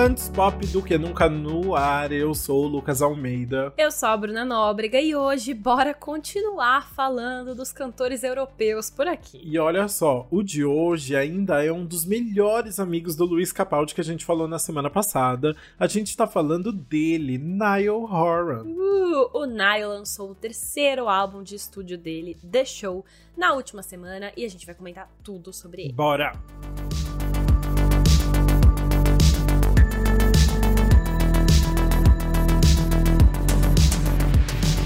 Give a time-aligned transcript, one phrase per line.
[0.00, 3.70] Antes pop do que nunca no ar, eu sou o Lucas Almeida.
[3.76, 9.38] Eu sou a Bruna Nóbrega e hoje bora continuar falando dos cantores europeus por aqui.
[9.44, 13.94] E olha só, o de hoje ainda é um dos melhores amigos do Luiz Capaldi
[13.94, 15.54] que a gente falou na semana passada.
[15.78, 18.62] A gente tá falando dele, Niall Horan.
[18.64, 23.04] Uh, o Niall lançou o terceiro álbum de estúdio dele, The Show,
[23.36, 25.92] na última semana e a gente vai comentar tudo sobre ele.
[25.92, 26.32] Bora!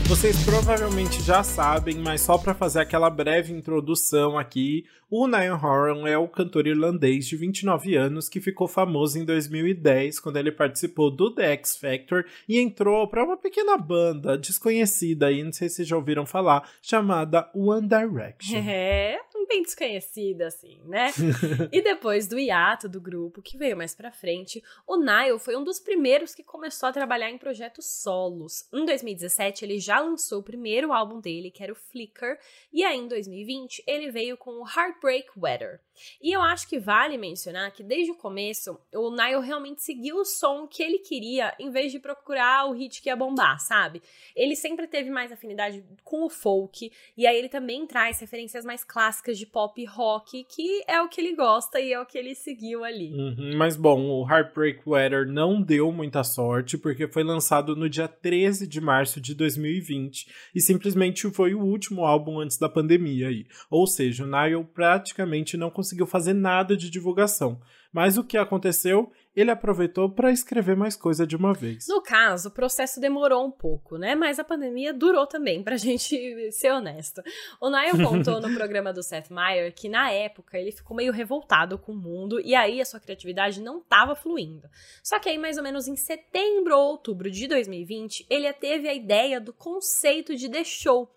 [0.07, 6.07] Vocês provavelmente já sabem, mas só para fazer aquela breve introdução aqui, o Niall Horan
[6.07, 11.11] é o cantor irlandês de 29 anos que ficou famoso em 2010 quando ele participou
[11.11, 15.77] do The X Factor e entrou para uma pequena banda desconhecida aí, não sei se
[15.77, 18.63] vocês já ouviram falar, chamada One Direction.
[18.75, 19.19] É,
[19.55, 21.13] bem desconhecida, assim, né?
[21.71, 25.63] e depois do hiato do grupo, que veio mais pra frente, o Niall foi um
[25.63, 28.67] dos primeiros que começou a trabalhar em projetos solos.
[28.73, 32.39] Em 2017, ele já lançou o primeiro álbum dele, que era o Flicker,
[32.73, 35.81] e aí em 2020 ele veio com o Heartbreak Weather.
[36.23, 40.25] E eu acho que vale mencionar que desde o começo, o Niall realmente seguiu o
[40.25, 44.03] som que ele queria, em vez de procurar o hit que ia bombar, sabe?
[44.35, 48.85] Ele sempre teve mais afinidade com o folk, e aí ele também traz referências mais
[48.85, 52.35] clássicas de pop rock, que é o que ele gosta e é o que ele
[52.35, 53.13] seguiu ali.
[53.13, 58.09] Uhum, mas bom, o Heartbreak Weather não deu muita sorte, porque foi lançado no dia
[58.09, 63.47] 13 de março de 2020, e simplesmente foi o último álbum antes da pandemia aí.
[63.71, 67.61] Ou seja, o Niall praticamente não conseguiu conseguiu fazer nada de divulgação.
[67.93, 69.13] Mas o que aconteceu?
[69.37, 71.87] Ele aproveitou para escrever mais coisa de uma vez.
[71.87, 74.15] No caso, o processo demorou um pouco, né?
[74.15, 77.23] Mas a pandemia durou também, pra gente ser honesto.
[77.61, 81.79] O Niall contou no programa do Seth Meyers que na época ele ficou meio revoltado
[81.79, 84.69] com o mundo e aí a sua criatividade não estava fluindo.
[85.03, 88.95] Só que aí, mais ou menos em setembro ou outubro de 2020, ele teve a
[88.95, 91.15] ideia do conceito de The Show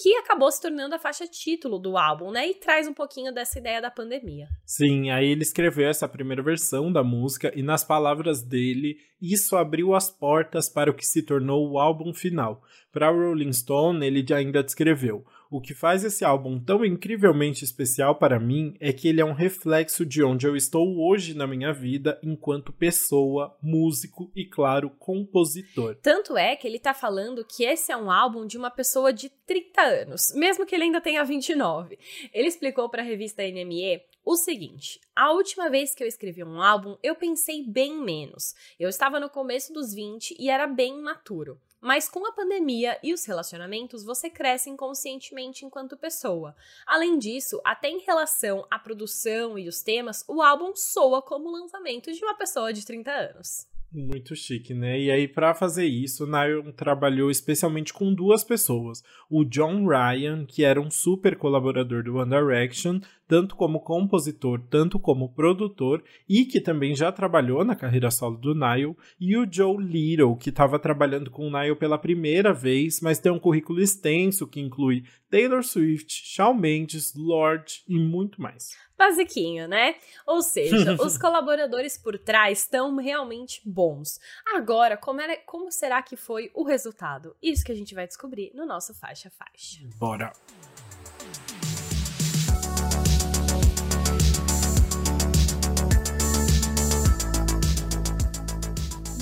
[0.00, 2.48] que acabou se tornando a faixa título do álbum, né?
[2.48, 4.48] E traz um pouquinho dessa ideia da pandemia.
[4.64, 9.94] Sim, aí ele escreveu essa primeira versão da música e nas palavras dele, isso abriu
[9.94, 12.62] as portas para o que se tornou o álbum final.
[12.90, 18.38] Para Rolling Stone, ele ainda descreveu: o que faz esse álbum tão incrivelmente especial para
[18.38, 22.20] mim é que ele é um reflexo de onde eu estou hoje na minha vida
[22.22, 25.96] enquanto pessoa, músico e, claro, compositor.
[25.96, 29.28] Tanto é que ele tá falando que esse é um álbum de uma pessoa de
[29.28, 31.98] 30 anos, mesmo que ele ainda tenha 29.
[32.32, 36.62] Ele explicou para a revista NME o seguinte: a última vez que eu escrevi um
[36.62, 38.54] álbum, eu pensei bem menos.
[38.78, 41.60] Eu estava no começo dos 20 e era bem imaturo.
[41.80, 46.54] Mas com a pandemia e os relacionamentos, você cresce inconscientemente enquanto pessoa.
[46.86, 51.52] Além disso, até em relação à produção e os temas, o álbum soa como o
[51.52, 53.70] lançamento de uma pessoa de 30 anos.
[53.92, 55.00] Muito chique, né?
[55.00, 59.02] E aí, para fazer isso, Niall trabalhou especialmente com duas pessoas.
[59.28, 64.98] O John Ryan, que era um super colaborador do One Direction, tanto como compositor, tanto
[64.98, 69.76] como produtor, e que também já trabalhou na carreira solo do Niall, e o Joe
[69.76, 74.48] Little, que estava trabalhando com o Niall pela primeira vez, mas tem um currículo extenso
[74.48, 79.94] que inclui Taylor Swift, Shawn Mendes, Lorde e muito mais basiquinho, né?
[80.26, 84.20] Ou seja, os colaboradores por trás estão realmente bons.
[84.54, 87.34] Agora, como, era, como será que foi o resultado?
[87.40, 89.88] Isso que a gente vai descobrir no nosso Faixa Faixa.
[89.96, 90.30] Bora!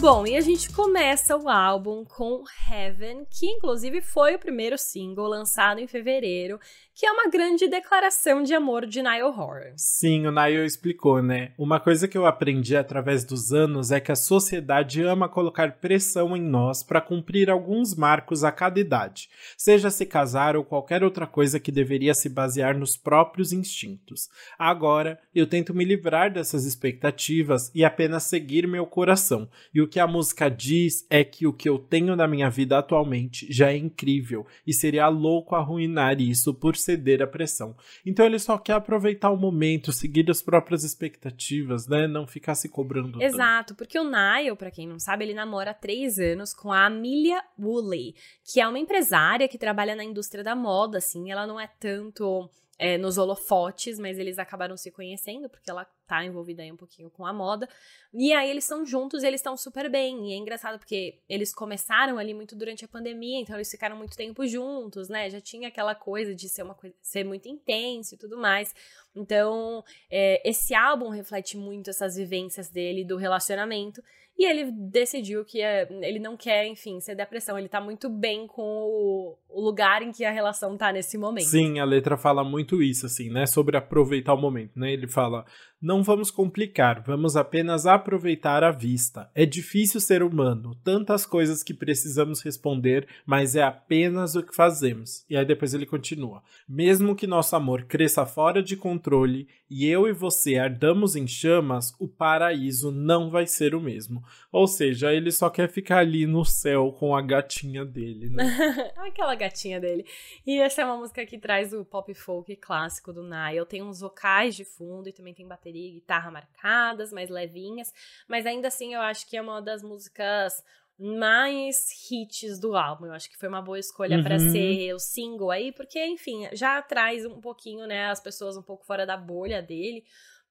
[0.01, 5.27] Bom, e a gente começa o álbum com Heaven, que inclusive foi o primeiro single
[5.27, 6.61] lançado em fevereiro
[6.99, 9.71] que é uma grande declaração de amor de Niall Horan.
[9.77, 11.53] Sim, o Niall explicou, né?
[11.57, 16.37] Uma coisa que eu aprendi através dos anos é que a sociedade ama colocar pressão
[16.37, 21.25] em nós para cumprir alguns marcos a cada idade, seja se casar ou qualquer outra
[21.25, 24.29] coisa que deveria se basear nos próprios instintos.
[24.59, 29.49] Agora, eu tento me livrar dessas expectativas e apenas seguir meu coração.
[29.73, 32.77] E o que a música diz é que o que eu tenho na minha vida
[32.77, 37.77] atualmente já é incrível e seria louco arruinar isso por ceder à pressão.
[38.05, 42.07] Então ele só quer aproveitar o momento, seguir as próprias expectativas, né?
[42.07, 43.23] Não ficar se cobrando.
[43.23, 43.79] Exato, tanto.
[43.79, 47.43] porque o Niall, para quem não sabe, ele namora há três anos com a Amelia
[47.59, 51.69] Woolley, que é uma empresária que trabalha na indústria da moda, assim, ela não é
[51.79, 52.49] tanto
[52.79, 57.11] é, nos holofotes, mas eles acabaram se conhecendo porque ela tá envolvida aí um pouquinho
[57.11, 57.69] com a moda.
[58.13, 60.31] E aí eles estão juntos e eles estão super bem.
[60.31, 64.17] E é engraçado porque eles começaram ali muito durante a pandemia, então eles ficaram muito
[64.17, 65.29] tempo juntos, né?
[65.29, 68.75] Já tinha aquela coisa de ser uma coisa, ser muito intenso e tudo mais.
[69.15, 74.03] Então, é, esse álbum reflete muito essas vivências dele do relacionamento.
[74.39, 77.59] E ele decidiu que é, ele não quer, enfim, ser depressão.
[77.59, 81.49] Ele tá muito bem com o, o, lugar em que a relação tá nesse momento.
[81.49, 83.47] Sim, a letra fala muito isso, assim, né?
[83.47, 84.93] Sobre aproveitar o momento, né?
[84.93, 85.45] Ele fala:
[85.81, 89.31] não vamos complicar, vamos apenas aproveitar a vista.
[89.35, 95.25] É difícil ser humano, tantas coisas que precisamos responder, mas é apenas o que fazemos.
[95.31, 100.09] E aí depois ele continua: Mesmo que nosso amor cresça fora de controle e eu
[100.09, 104.23] e você ardamos em chamas, o paraíso não vai ser o mesmo.
[104.51, 108.45] Ou seja, ele só quer ficar ali no céu com a gatinha dele, né?
[108.97, 110.07] Aquela gatinha dele.
[110.47, 113.67] E essa é uma música que traz o pop folk clássico do Nile.
[113.67, 117.93] Tem uns vocais de fundo e também tem bateria e guitarra marcadas, mais levinhas,
[118.27, 120.63] mas ainda assim eu acho que é uma das músicas
[120.99, 123.07] mais hits do álbum.
[123.07, 124.23] Eu acho que foi uma boa escolha uhum.
[124.23, 128.63] para ser o single aí, porque enfim, já traz um pouquinho, né, as pessoas um
[128.63, 130.05] pouco fora da bolha dele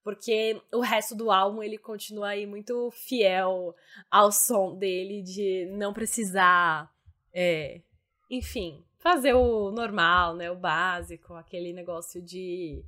[0.07, 3.75] porque o resto do álbum ele continua aí muito fiel
[4.09, 6.89] ao som dele, de não precisar,
[7.33, 7.81] é,
[8.31, 12.85] enfim, fazer o normal, né, o básico, aquele negócio de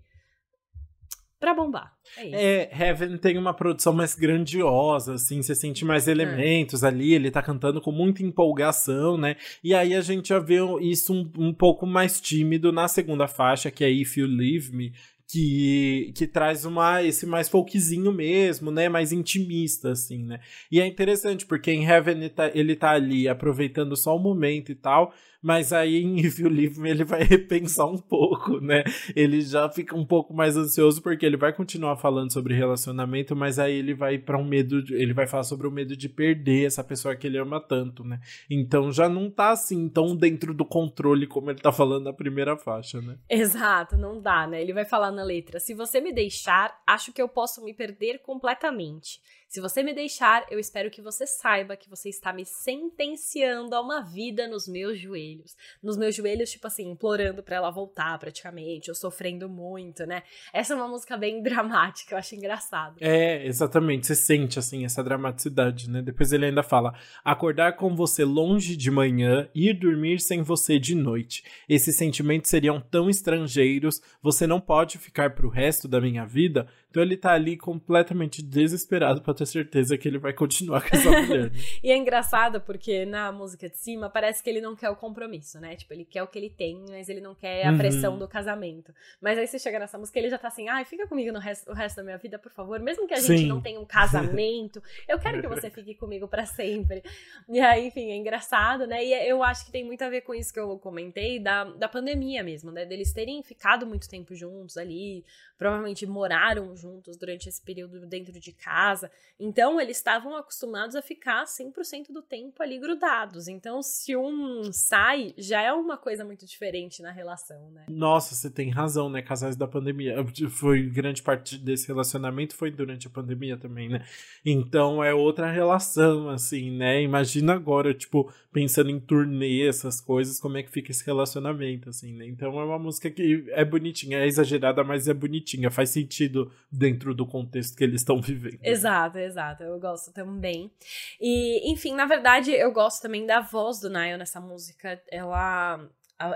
[1.39, 1.93] pra bombar.
[2.17, 2.35] É isso.
[2.35, 6.11] É, Heaven tem uma produção mais grandiosa, assim, você sente mais é.
[6.11, 6.87] elementos é.
[6.87, 9.37] ali, ele tá cantando com muita empolgação, né?
[9.63, 13.71] E aí a gente já vê isso um, um pouco mais tímido na segunda faixa,
[13.71, 14.93] que é If You Leave Me,
[15.29, 18.89] que, que traz uma, esse mais folkzinho mesmo, né?
[18.89, 20.39] Mais intimista, assim, né?
[20.71, 24.71] E é interessante, porque em Heaven ele tá, ele tá ali aproveitando só o momento
[24.71, 28.83] e tal, mas aí em Leave Me ele vai repensar um pouco, né?
[29.15, 33.59] Ele já fica um pouco mais ansioso porque ele vai continuar falando sobre relacionamento, mas
[33.59, 36.65] aí ele vai para um medo, de, ele vai falar sobre o medo de perder
[36.65, 38.19] essa pessoa que ele ama tanto, né?
[38.49, 42.57] Então já não tá assim tão dentro do controle como ele tá falando na primeira
[42.57, 43.17] faixa, né?
[43.29, 44.61] Exato, não dá, né?
[44.61, 48.19] Ele vai falar na letra: "Se você me deixar, acho que eu posso me perder
[48.19, 49.19] completamente.
[49.49, 53.81] Se você me deixar, eu espero que você saiba que você está me sentenciando a
[53.81, 55.57] uma vida nos meus joelhos.
[55.81, 60.21] Nos meus joelhos, tipo assim, implorando para ela voltar praticamente, eu sofrendo muito, né?
[60.53, 62.97] Essa é uma música bem dramática, eu acho engraçado.
[63.01, 66.03] É, exatamente, você sente assim essa dramaticidade, né?
[66.03, 66.93] Depois ele ainda fala:
[67.25, 71.43] acordar com você longe de manhã, ir dormir sem você de noite.
[71.67, 77.03] Esses sentimentos seriam tão estrangeiros, você não pode ficar pro resto da minha vida então
[77.03, 81.51] ele tá ali completamente desesperado para ter certeza que ele vai continuar com essa mulher.
[81.83, 85.59] e é engraçado porque na música de cima parece que ele não quer o compromisso,
[85.59, 85.75] né?
[85.75, 88.19] Tipo, ele quer o que ele tem, mas ele não quer a pressão uhum.
[88.19, 88.91] do casamento.
[89.21, 91.69] Mas aí você chega nessa música, ele já tá assim: "Ai, fica comigo no resto,
[91.69, 93.37] o resto da minha vida, por favor, mesmo que a Sim.
[93.37, 97.03] gente não tenha um casamento, eu quero que você fique comigo para sempre".
[97.47, 99.05] E aí, enfim, é engraçado, né?
[99.05, 101.87] E eu acho que tem muito a ver com isso que eu comentei da, da
[101.87, 102.83] pandemia mesmo, né?
[102.83, 105.23] Deles terem ficado muito tempo juntos ali,
[105.57, 109.11] provavelmente moraram juntos durante esse período dentro de casa.
[109.39, 113.47] Então, eles estavam acostumados a ficar 100% do tempo ali grudados.
[113.47, 117.85] Então, se um sai, já é uma coisa muito diferente na relação, né?
[117.89, 119.21] Nossa, você tem razão, né?
[119.21, 120.15] Casais da pandemia.
[120.49, 124.05] Foi grande parte desse relacionamento foi durante a pandemia também, né?
[124.45, 127.01] Então, é outra relação, assim, né?
[127.01, 132.13] Imagina agora, tipo, pensando em turnê, essas coisas, como é que fica esse relacionamento, assim,
[132.13, 132.25] né?
[132.27, 137.13] Então, é uma música que é bonitinha, é exagerada, mas é bonitinha, faz sentido dentro
[137.15, 138.59] do contexto que eles estão vivendo.
[138.61, 139.63] Exato, exato.
[139.63, 140.71] Eu gosto também.
[141.19, 145.01] E, enfim, na verdade, eu gosto também da voz do Niall nessa música.
[145.11, 145.89] Ela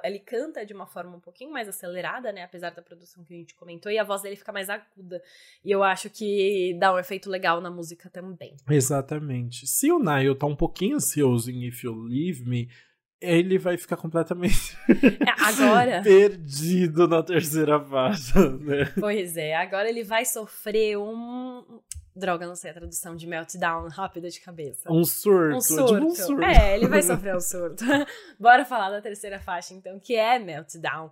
[0.04, 2.44] ele canta de uma forma um pouquinho mais acelerada, né?
[2.44, 5.22] Apesar da produção que a gente comentou, e a voz dele fica mais aguda.
[5.64, 8.56] E eu acho que dá um efeito legal na música também.
[8.70, 9.68] Exatamente.
[9.68, 12.70] Se o Niall tá um pouquinho ansioso em If You Leave Me,
[13.24, 18.94] ele vai ficar completamente é, agora perdido na terceira faixa, né?
[19.00, 21.64] Pois é, agora ele vai sofrer um
[22.16, 24.92] droga, não sei a tradução de meltdown rápida de cabeça.
[24.92, 25.94] Um surto, um surto.
[25.94, 26.44] Tipo um surto.
[26.44, 27.84] É, ele vai sofrer um surto.
[28.40, 31.10] Bora falar da terceira faixa então, que é meltdown.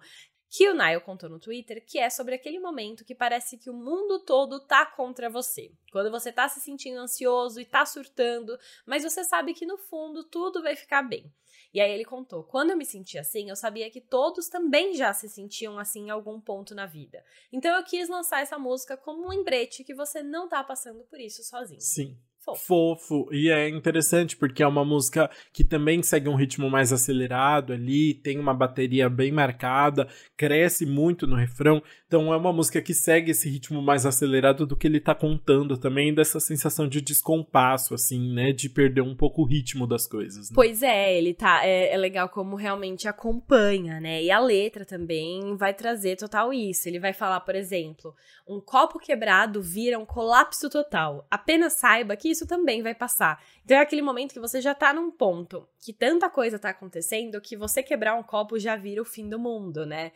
[0.54, 3.74] Que o Nile contou no Twitter, que é sobre aquele momento que parece que o
[3.74, 5.72] mundo todo tá contra você.
[5.94, 10.26] Quando você tá se sentindo ansioso e tá surtando, mas você sabe que no fundo
[10.26, 11.34] tudo vai ficar bem.
[11.74, 15.14] E aí ele contou: quando eu me senti assim, eu sabia que todos também já
[15.14, 17.24] se sentiam assim em algum ponto na vida.
[17.50, 21.18] Então eu quis lançar essa música como um lembrete que você não tá passando por
[21.18, 21.80] isso sozinho.
[21.80, 22.20] Sim.
[22.44, 22.66] Fofo.
[22.66, 23.30] Fofo.
[23.32, 28.14] E é interessante porque é uma música que também segue um ritmo mais acelerado ali,
[28.14, 31.82] tem uma bateria bem marcada, cresce muito no refrão.
[32.12, 35.78] Então é uma música que segue esse ritmo mais acelerado do que ele tá contando
[35.78, 38.52] também, dessa sensação de descompasso, assim, né?
[38.52, 40.50] De perder um pouco o ritmo das coisas.
[40.50, 40.54] Né?
[40.54, 41.66] Pois é, ele tá.
[41.66, 44.22] É, é legal como realmente acompanha, né?
[44.22, 46.90] E a letra também vai trazer total isso.
[46.90, 48.14] Ele vai falar, por exemplo,
[48.46, 51.26] um copo quebrado vira um colapso total.
[51.32, 53.42] Apenas saiba que isso também vai passar.
[53.64, 57.40] Então é aquele momento que você já tá num ponto que tanta coisa tá acontecendo
[57.40, 60.12] que você quebrar um copo já vira o fim do mundo, né?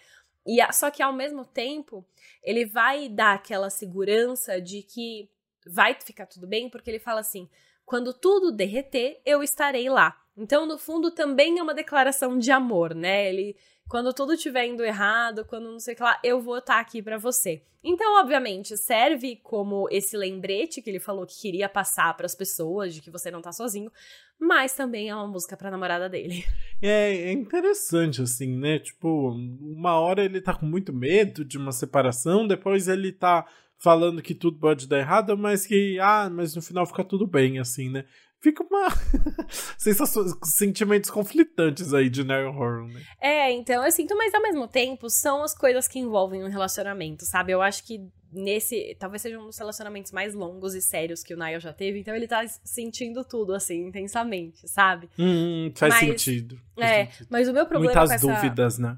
[0.45, 2.05] E só que ao mesmo tempo,
[2.43, 5.29] ele vai dar aquela segurança de que
[5.65, 7.49] vai ficar tudo bem, porque ele fala assim:
[7.85, 10.19] quando tudo derreter, eu estarei lá.
[10.37, 13.29] Então, no fundo, também é uma declaração de amor, né?
[13.29, 13.55] Ele
[13.89, 16.79] quando tudo estiver indo errado, quando não sei o que lá, eu vou estar tá
[16.79, 17.61] aqui para você.
[17.83, 22.95] Então, obviamente, serve como esse lembrete que ele falou que queria passar para as pessoas
[22.95, 23.91] de que você não tá sozinho,
[24.39, 26.43] mas também é uma música pra namorada dele.
[26.81, 28.77] É, é interessante, assim, né?
[28.77, 34.21] Tipo, uma hora ele tá com muito medo de uma separação, depois ele tá falando
[34.21, 37.89] que tudo pode dar errado, mas que, ah, mas no final fica tudo bem, assim,
[37.89, 38.05] né?
[38.45, 38.87] Fica uma
[39.77, 43.01] sensações, sentimentos conflitantes aí de Niall Horan, né?
[43.19, 47.25] É, então eu sinto, mas ao mesmo tempo são as coisas que envolvem um relacionamento,
[47.25, 47.51] sabe?
[47.51, 51.37] Eu acho que nesse, talvez seja um dos relacionamentos mais longos e sérios que o
[51.37, 55.09] Niall já teve, então ele tá sentindo tudo assim intensamente, sabe?
[55.17, 56.59] Hum, faz mas, sentido.
[56.75, 57.27] Faz é, sentido.
[57.31, 58.41] mas o meu problema Muitas com essa...
[58.41, 58.97] dúvidas, né?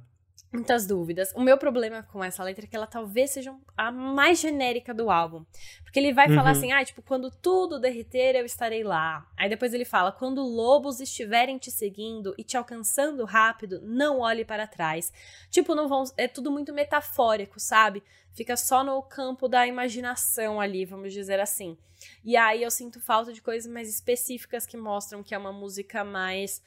[0.51, 1.31] Muitas dúvidas.
[1.35, 5.09] O meu problema com essa letra é que ela talvez seja a mais genérica do
[5.09, 5.45] álbum.
[5.83, 6.35] Porque ele vai uhum.
[6.35, 9.27] falar assim, ah, tipo, quando tudo derreter, eu estarei lá.
[9.37, 14.45] Aí depois ele fala, quando lobos estiverem te seguindo e te alcançando rápido, não olhe
[14.45, 15.11] para trás.
[15.49, 16.03] Tipo, não vão.
[16.15, 18.03] É tudo muito metafórico, sabe?
[18.33, 21.77] Fica só no campo da imaginação ali, vamos dizer assim.
[22.23, 26.03] E aí eu sinto falta de coisas mais específicas que mostram que é uma música
[26.03, 26.61] mais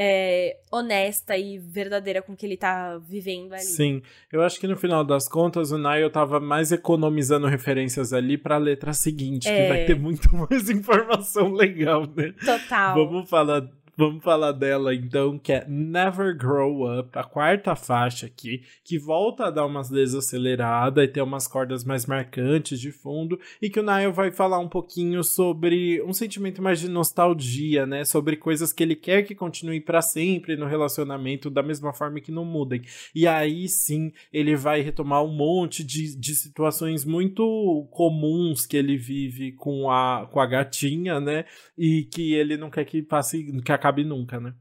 [0.00, 3.64] é, honesta e verdadeira com o que ele tá vivendo ali.
[3.64, 4.00] Sim,
[4.32, 8.58] eu acho que no final das contas o Niall tava mais economizando referências ali pra
[8.58, 9.62] letra seguinte, é...
[9.62, 12.32] que vai ter muito mais informação legal, né?
[12.44, 12.94] Total.
[12.94, 13.68] Vamos falar
[14.00, 19.46] Vamos falar dela então, que é Never Grow Up, a quarta faixa aqui, que volta
[19.46, 23.82] a dar umas desaceleradas e tem umas cordas mais marcantes de fundo, e que o
[23.82, 28.04] Niall vai falar um pouquinho sobre um sentimento mais de nostalgia, né?
[28.04, 32.30] Sobre coisas que ele quer que continue para sempre no relacionamento, da mesma forma que
[32.30, 32.82] não mudem.
[33.12, 38.96] E aí sim, ele vai retomar um monte de, de situações muito comuns que ele
[38.96, 41.46] vive com a, com a gatinha, né?
[41.76, 44.54] E que ele não quer que passe, que acabe nunca, né?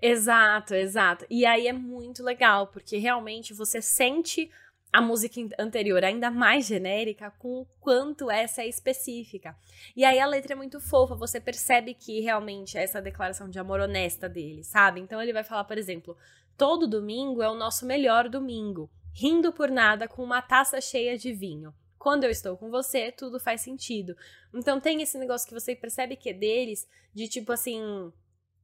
[0.00, 1.26] Exato, exato.
[1.28, 4.50] E aí é muito legal, porque realmente você sente
[4.92, 9.54] a música anterior ainda mais genérica com o quanto essa é específica.
[9.94, 13.58] E aí a letra é muito fofa, você percebe que realmente é essa declaração de
[13.58, 15.00] amor honesta dele, sabe?
[15.00, 16.16] Então ele vai falar, por exemplo,
[16.56, 21.32] todo domingo é o nosso melhor domingo, rindo por nada com uma taça cheia de
[21.32, 21.72] vinho.
[22.00, 24.16] Quando eu estou com você, tudo faz sentido.
[24.54, 28.10] Então tem esse negócio que você percebe que é deles, de tipo assim.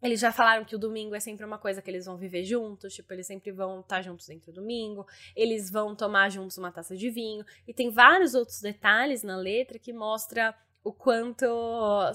[0.02, 2.94] Eles já falaram que o domingo é sempre uma coisa que eles vão viver juntos,
[2.94, 6.96] tipo, eles sempre vão estar juntos dentro do domingo, eles vão tomar juntos uma taça
[6.96, 11.46] de vinho, e tem vários outros detalhes na letra que mostra o quanto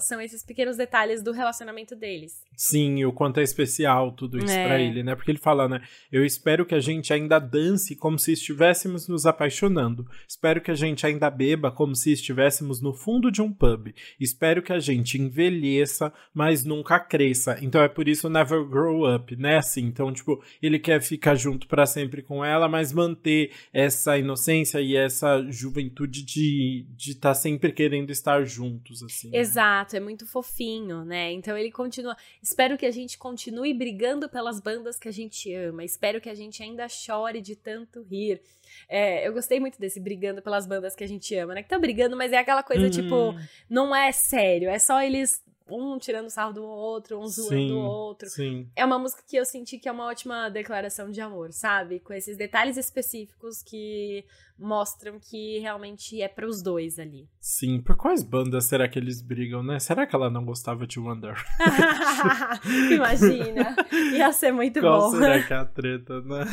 [0.00, 2.42] são esses pequenos detalhes do relacionamento deles.
[2.56, 4.64] Sim, o quanto é especial tudo isso é.
[4.64, 5.14] para ele, né?
[5.14, 5.82] Porque ele fala, né?
[6.10, 10.06] Eu espero que a gente ainda dance como se estivéssemos nos apaixonando.
[10.26, 13.92] Espero que a gente ainda beba como se estivéssemos no fundo de um pub.
[14.18, 17.58] Espero que a gente envelheça, mas nunca cresça.
[17.60, 19.58] Então é por isso Never Grow Up, né?
[19.58, 24.80] Assim, então, tipo, ele quer ficar junto para sempre com ela, mas manter essa inocência
[24.80, 29.30] e essa juventude de estar de tá sempre querendo estar junto juntos, assim.
[29.30, 29.38] Né?
[29.38, 31.32] Exato, é muito fofinho, né?
[31.32, 32.16] Então ele continua.
[32.42, 35.84] Espero que a gente continue brigando pelas bandas que a gente ama.
[35.84, 38.42] Espero que a gente ainda chore de tanto rir.
[38.88, 41.62] É, eu gostei muito desse brigando pelas bandas que a gente ama, né?
[41.62, 43.36] Que tá brigando, mas é aquela coisa, tipo, uhum.
[43.36, 47.82] tipo, não é sério, é só eles um tirando sarro do outro, um zoando o
[47.82, 48.28] outro.
[48.28, 48.68] Sim.
[48.74, 52.00] É uma música que eu senti que é uma ótima declaração de amor, sabe?
[52.00, 54.24] Com esses detalhes específicos que
[54.58, 57.28] mostram que realmente é para os dois ali.
[57.40, 59.78] Sim, por quais bandas será que eles brigam, né?
[59.78, 61.34] Será que ela não gostava de Wonder?
[62.92, 63.74] Imagina,
[64.12, 65.18] ia ser muito Qual bom.
[65.18, 66.44] será que é a treta, né?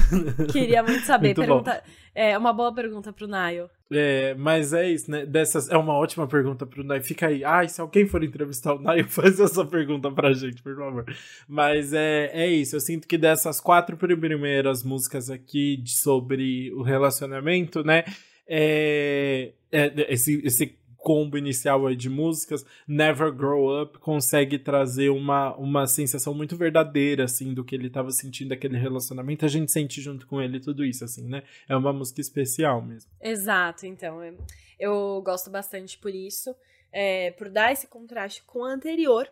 [0.52, 1.30] Queria muito saber.
[1.30, 3.70] Muito pergunta, é uma boa pergunta pro Nayo.
[3.92, 5.26] É, mas é isso, né?
[5.26, 7.04] Dessas, é uma ótima pergunta pro Nayo.
[7.04, 7.44] Fica aí.
[7.44, 11.06] Ai, se alguém for entrevistar o Nayo, faz essa pergunta pra gente, por favor.
[11.48, 12.76] Mas é, é isso.
[12.76, 18.06] Eu sinto que dessas quatro primeiras músicas aqui sobre o relacionamento, né?
[18.48, 25.56] É, é, esse, esse combo inicial aí de músicas, Never Grow Up consegue trazer uma,
[25.56, 29.46] uma sensação muito verdadeira, assim, do que ele estava sentindo aquele relacionamento.
[29.46, 31.44] A gente sente junto com ele tudo isso, assim, né?
[31.68, 33.10] É uma música especial mesmo.
[33.22, 34.24] Exato, então.
[34.24, 34.38] Eu,
[34.80, 36.54] eu gosto bastante por isso,
[36.92, 39.28] é, por dar esse contraste com o anterior.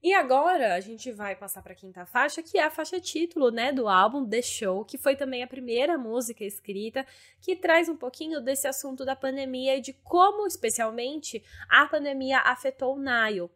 [0.00, 3.50] E agora a gente vai passar para a quinta faixa, que é a faixa título,
[3.50, 7.04] né, do álbum The Show, que foi também a primeira música escrita
[7.40, 12.94] que traz um pouquinho desse assunto da pandemia e de como, especialmente, a pandemia afetou
[12.94, 13.50] o Nile.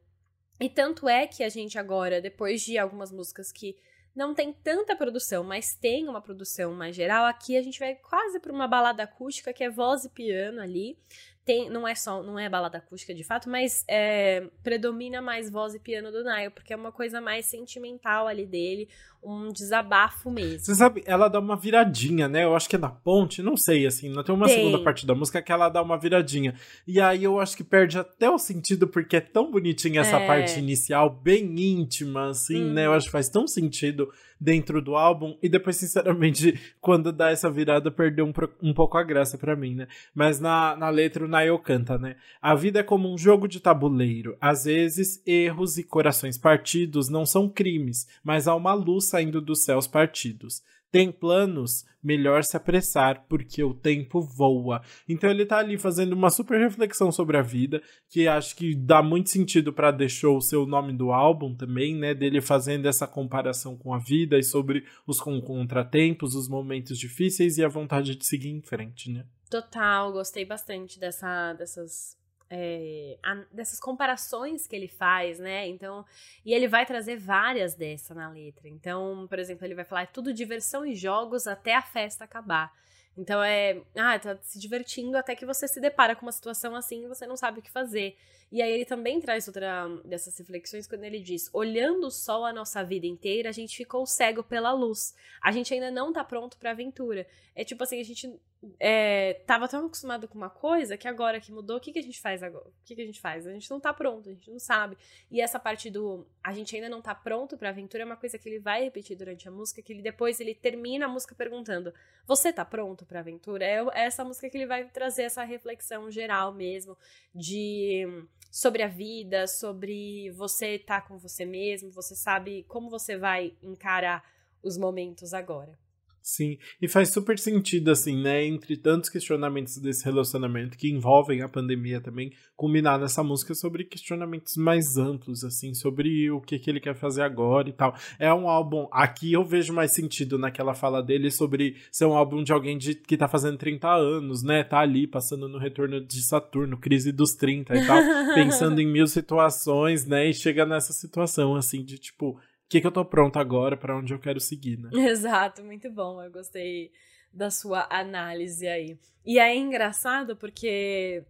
[0.61, 3.77] E tanto é que a gente agora, depois de algumas músicas que
[4.15, 8.39] não tem tanta produção, mas tem uma produção mais geral, aqui a gente vai quase
[8.41, 10.99] para uma balada acústica que é voz e piano ali
[11.45, 15.75] tem, não é só, não é balada acústica de fato, mas é, predomina mais voz
[15.75, 18.89] e piano do Nile, porque é uma coisa mais sentimental ali dele,
[19.23, 20.61] um desabafo mesmo.
[20.61, 22.45] Você sabe, ela dá uma viradinha, né?
[22.45, 24.57] Eu acho que é na ponte, não sei, assim, não tem uma tem.
[24.57, 26.55] segunda parte da música que ela dá uma viradinha.
[26.87, 30.27] E aí eu acho que perde até o sentido, porque é tão bonitinha essa é.
[30.27, 32.73] parte inicial, bem íntima, assim, hum.
[32.73, 32.87] né?
[32.87, 32.97] Eu uhum.
[32.97, 34.09] acho que faz tão sentido
[34.43, 35.39] dentro do álbum.
[35.41, 39.77] E depois, sinceramente, quando dá essa virada, perdeu um, um pouco a graça para mim,
[39.77, 39.87] né?
[40.13, 42.17] Mas na, na letra o Nail canta, né?
[42.41, 44.37] A vida é como um jogo de tabuleiro.
[44.41, 49.65] Às vezes, erros e corações partidos não são crimes, mas há uma luz saindo dos
[49.65, 54.83] céus partidos tem planos, melhor se apressar, porque o tempo voa.
[55.09, 59.03] Então ele tá ali fazendo uma super reflexão sobre a vida, que acho que dá
[59.03, 63.75] muito sentido para deixou o seu nome do álbum também, né, dele fazendo essa comparação
[63.75, 68.51] com a vida e sobre os contratempos, os momentos difíceis e a vontade de seguir
[68.51, 69.25] em frente, né?
[69.51, 72.19] Total, gostei bastante dessa, dessas
[72.55, 75.67] é, a, dessas comparações que ele faz, né?
[75.67, 76.05] Então,
[76.45, 78.69] e ele vai trazer várias dessa na letra.
[78.69, 82.71] Então, por exemplo, ele vai falar é tudo diversão e jogos até a festa acabar.
[83.17, 87.05] Então é, ah, tá se divertindo até que você se depara com uma situação assim
[87.05, 88.17] e você não sabe o que fazer.
[88.53, 92.53] E aí ele também traz outra dessas reflexões quando ele diz: olhando o sol a
[92.53, 95.15] nossa vida inteira, a gente ficou cego pela luz.
[95.43, 97.27] A gente ainda não tá pronto pra aventura.
[97.57, 98.39] É tipo assim, a gente
[98.79, 102.03] é, tava tão acostumado com uma coisa que agora que mudou, o que, que a
[102.03, 102.69] gente faz agora?
[102.69, 103.47] O que, que a gente faz?
[103.47, 104.99] A gente não tá pronto, a gente não sabe.
[105.31, 108.39] E essa parte do a gente ainda não tá pronto pra aventura é uma coisa
[108.39, 111.93] que ele vai repetir durante a música, que ele depois ele termina a música perguntando:
[112.27, 113.65] Você tá pronto pra aventura?
[113.65, 116.99] É, é essa música que ele vai trazer essa reflexão geral mesmo
[117.35, 118.07] de
[118.53, 123.57] sobre a vida, sobre você estar tá com você mesmo, você sabe como você vai
[123.63, 124.23] encarar
[124.63, 125.82] os momentos agora.
[126.23, 128.47] Sim, e faz super sentido, assim, né?
[128.47, 134.57] Entre tantos questionamentos desse relacionamento que envolvem a pandemia também, culminar nessa música sobre questionamentos
[134.57, 137.93] mais amplos, assim, sobre o que, que ele quer fazer agora e tal.
[138.21, 138.87] É um álbum.
[138.93, 142.95] Aqui eu vejo mais sentido naquela fala dele sobre ser um álbum de alguém de,
[142.95, 144.63] que tá fazendo 30 anos, né?
[144.63, 147.99] Tá ali passando no retorno de Saturno, crise dos 30 e tal,
[148.35, 150.29] pensando em mil situações, né?
[150.29, 152.39] E chega nessa situação, assim, de tipo
[152.73, 154.89] que, que eu tô pronto agora, para onde eu quero seguir, né?
[155.11, 156.23] Exato, muito bom.
[156.23, 156.91] Eu gostei
[157.31, 158.99] da sua análise aí.
[159.27, 161.23] E é engraçado porque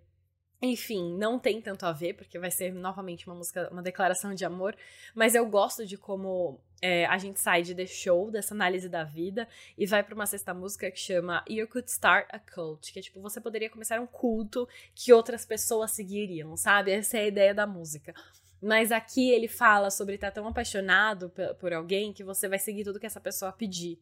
[0.65, 4.45] enfim, não tem tanto a ver, porque vai ser novamente uma música, uma declaração de
[4.45, 4.77] amor,
[5.13, 9.03] mas eu gosto de como é, a gente sai de The Show, dessa análise da
[9.03, 13.01] vida, e vai para uma sexta música que chama You Could Start a Cult, que
[13.01, 16.93] é tipo, você poderia começar um culto que outras pessoas seguiriam, sabe?
[16.93, 18.15] Essa é a ideia da música.
[18.63, 23.01] Mas aqui ele fala sobre estar tão apaixonado por alguém que você vai seguir tudo
[23.01, 23.99] que essa pessoa pedir.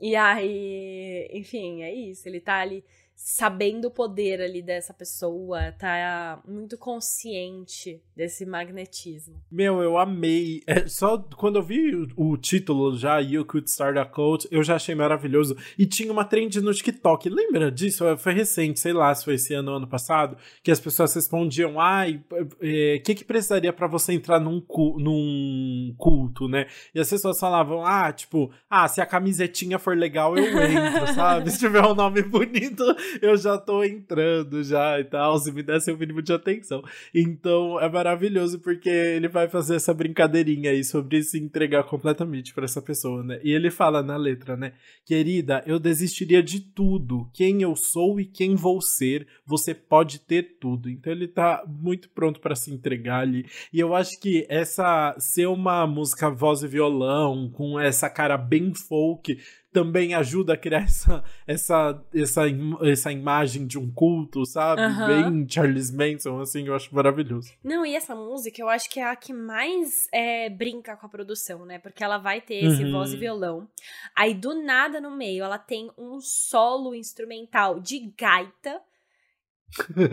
[0.00, 2.28] E aí, enfim, é isso.
[2.28, 9.40] Ele tá ali sabendo o poder ali dessa pessoa, tá muito consciente desse magnetismo.
[9.50, 10.62] Meu, eu amei.
[10.66, 14.62] É, só quando eu vi o, o, título já, You Could Start a Cult, eu
[14.62, 15.56] já achei maravilhoso.
[15.78, 17.28] E tinha uma trend no TikTok.
[17.28, 18.04] Lembra disso?
[18.18, 21.80] Foi recente, sei lá se foi esse ano ou ano passado, que as pessoas respondiam:
[21.80, 26.66] ai, o é, que, que precisaria para você entrar num, cu num culto, né?
[26.94, 31.50] E as pessoas falavam: ah, tipo, ah, se a camisetinha for legal, eu entro, sabe?
[31.50, 32.84] Se tiver um nome bonito,
[33.20, 36.82] eu já tô entrando já e tal, se me desse o um mínimo de atenção.
[37.14, 42.64] Então é maravilhoso porque ele vai fazer essa brincadeirinha aí sobre se entregar completamente para
[42.64, 43.40] essa pessoa, né?
[43.42, 44.72] E ele fala na letra, né?
[45.04, 47.28] Querida, eu desistiria de tudo.
[47.32, 50.88] Quem eu sou e quem vou ser, você pode ter tudo.
[50.88, 53.46] Então ele tá muito pronto para se entregar ali.
[53.72, 58.72] E eu acho que essa ser uma música voz e violão com essa cara bem
[58.74, 59.38] folk
[59.72, 62.42] também ajuda a criar essa, essa, essa,
[62.82, 64.82] essa imagem de um culto, sabe?
[64.82, 65.06] Uhum.
[65.06, 67.52] Bem Charles Manson, assim, eu acho maravilhoso.
[67.64, 71.08] Não, e essa música eu acho que é a que mais é, brinca com a
[71.08, 71.78] produção, né?
[71.78, 72.92] Porque ela vai ter esse uhum.
[72.92, 73.68] voz e violão.
[74.14, 78.80] Aí, do nada no meio, ela tem um solo instrumental de gaita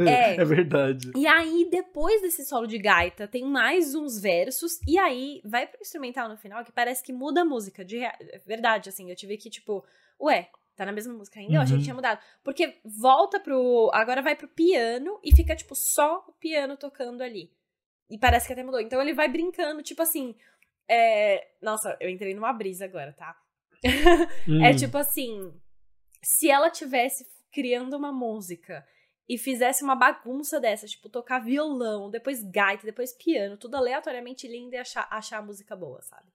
[0.08, 0.36] É.
[0.42, 1.12] é verdade.
[1.16, 4.80] E aí, depois desse solo de gaita, tem mais uns versos.
[4.88, 7.84] E aí, vai pro instrumental no final, que parece que muda a música.
[7.84, 9.86] De é verdade, assim, eu tive que, tipo,
[10.20, 11.52] ué, tá na mesma música ainda?
[11.52, 11.58] Uhum.
[11.58, 11.84] Eu achei que uhum.
[11.84, 12.20] tinha mudado.
[12.44, 13.90] Porque volta pro.
[13.94, 17.52] Agora vai pro piano e fica, tipo, só o piano tocando ali.
[18.10, 18.80] E parece que até mudou.
[18.80, 20.36] Então ele vai brincando, tipo assim.
[20.88, 21.48] É...
[21.62, 23.36] Nossa, eu entrei numa brisa agora, tá?
[24.48, 24.64] Hum.
[24.64, 25.54] é tipo assim.
[26.22, 28.86] Se ela tivesse criando uma música
[29.30, 34.74] e fizesse uma bagunça dessa, tipo, tocar violão, depois gaita, depois piano, tudo aleatoriamente lindo
[34.74, 36.28] e achar, achar a música boa, sabe?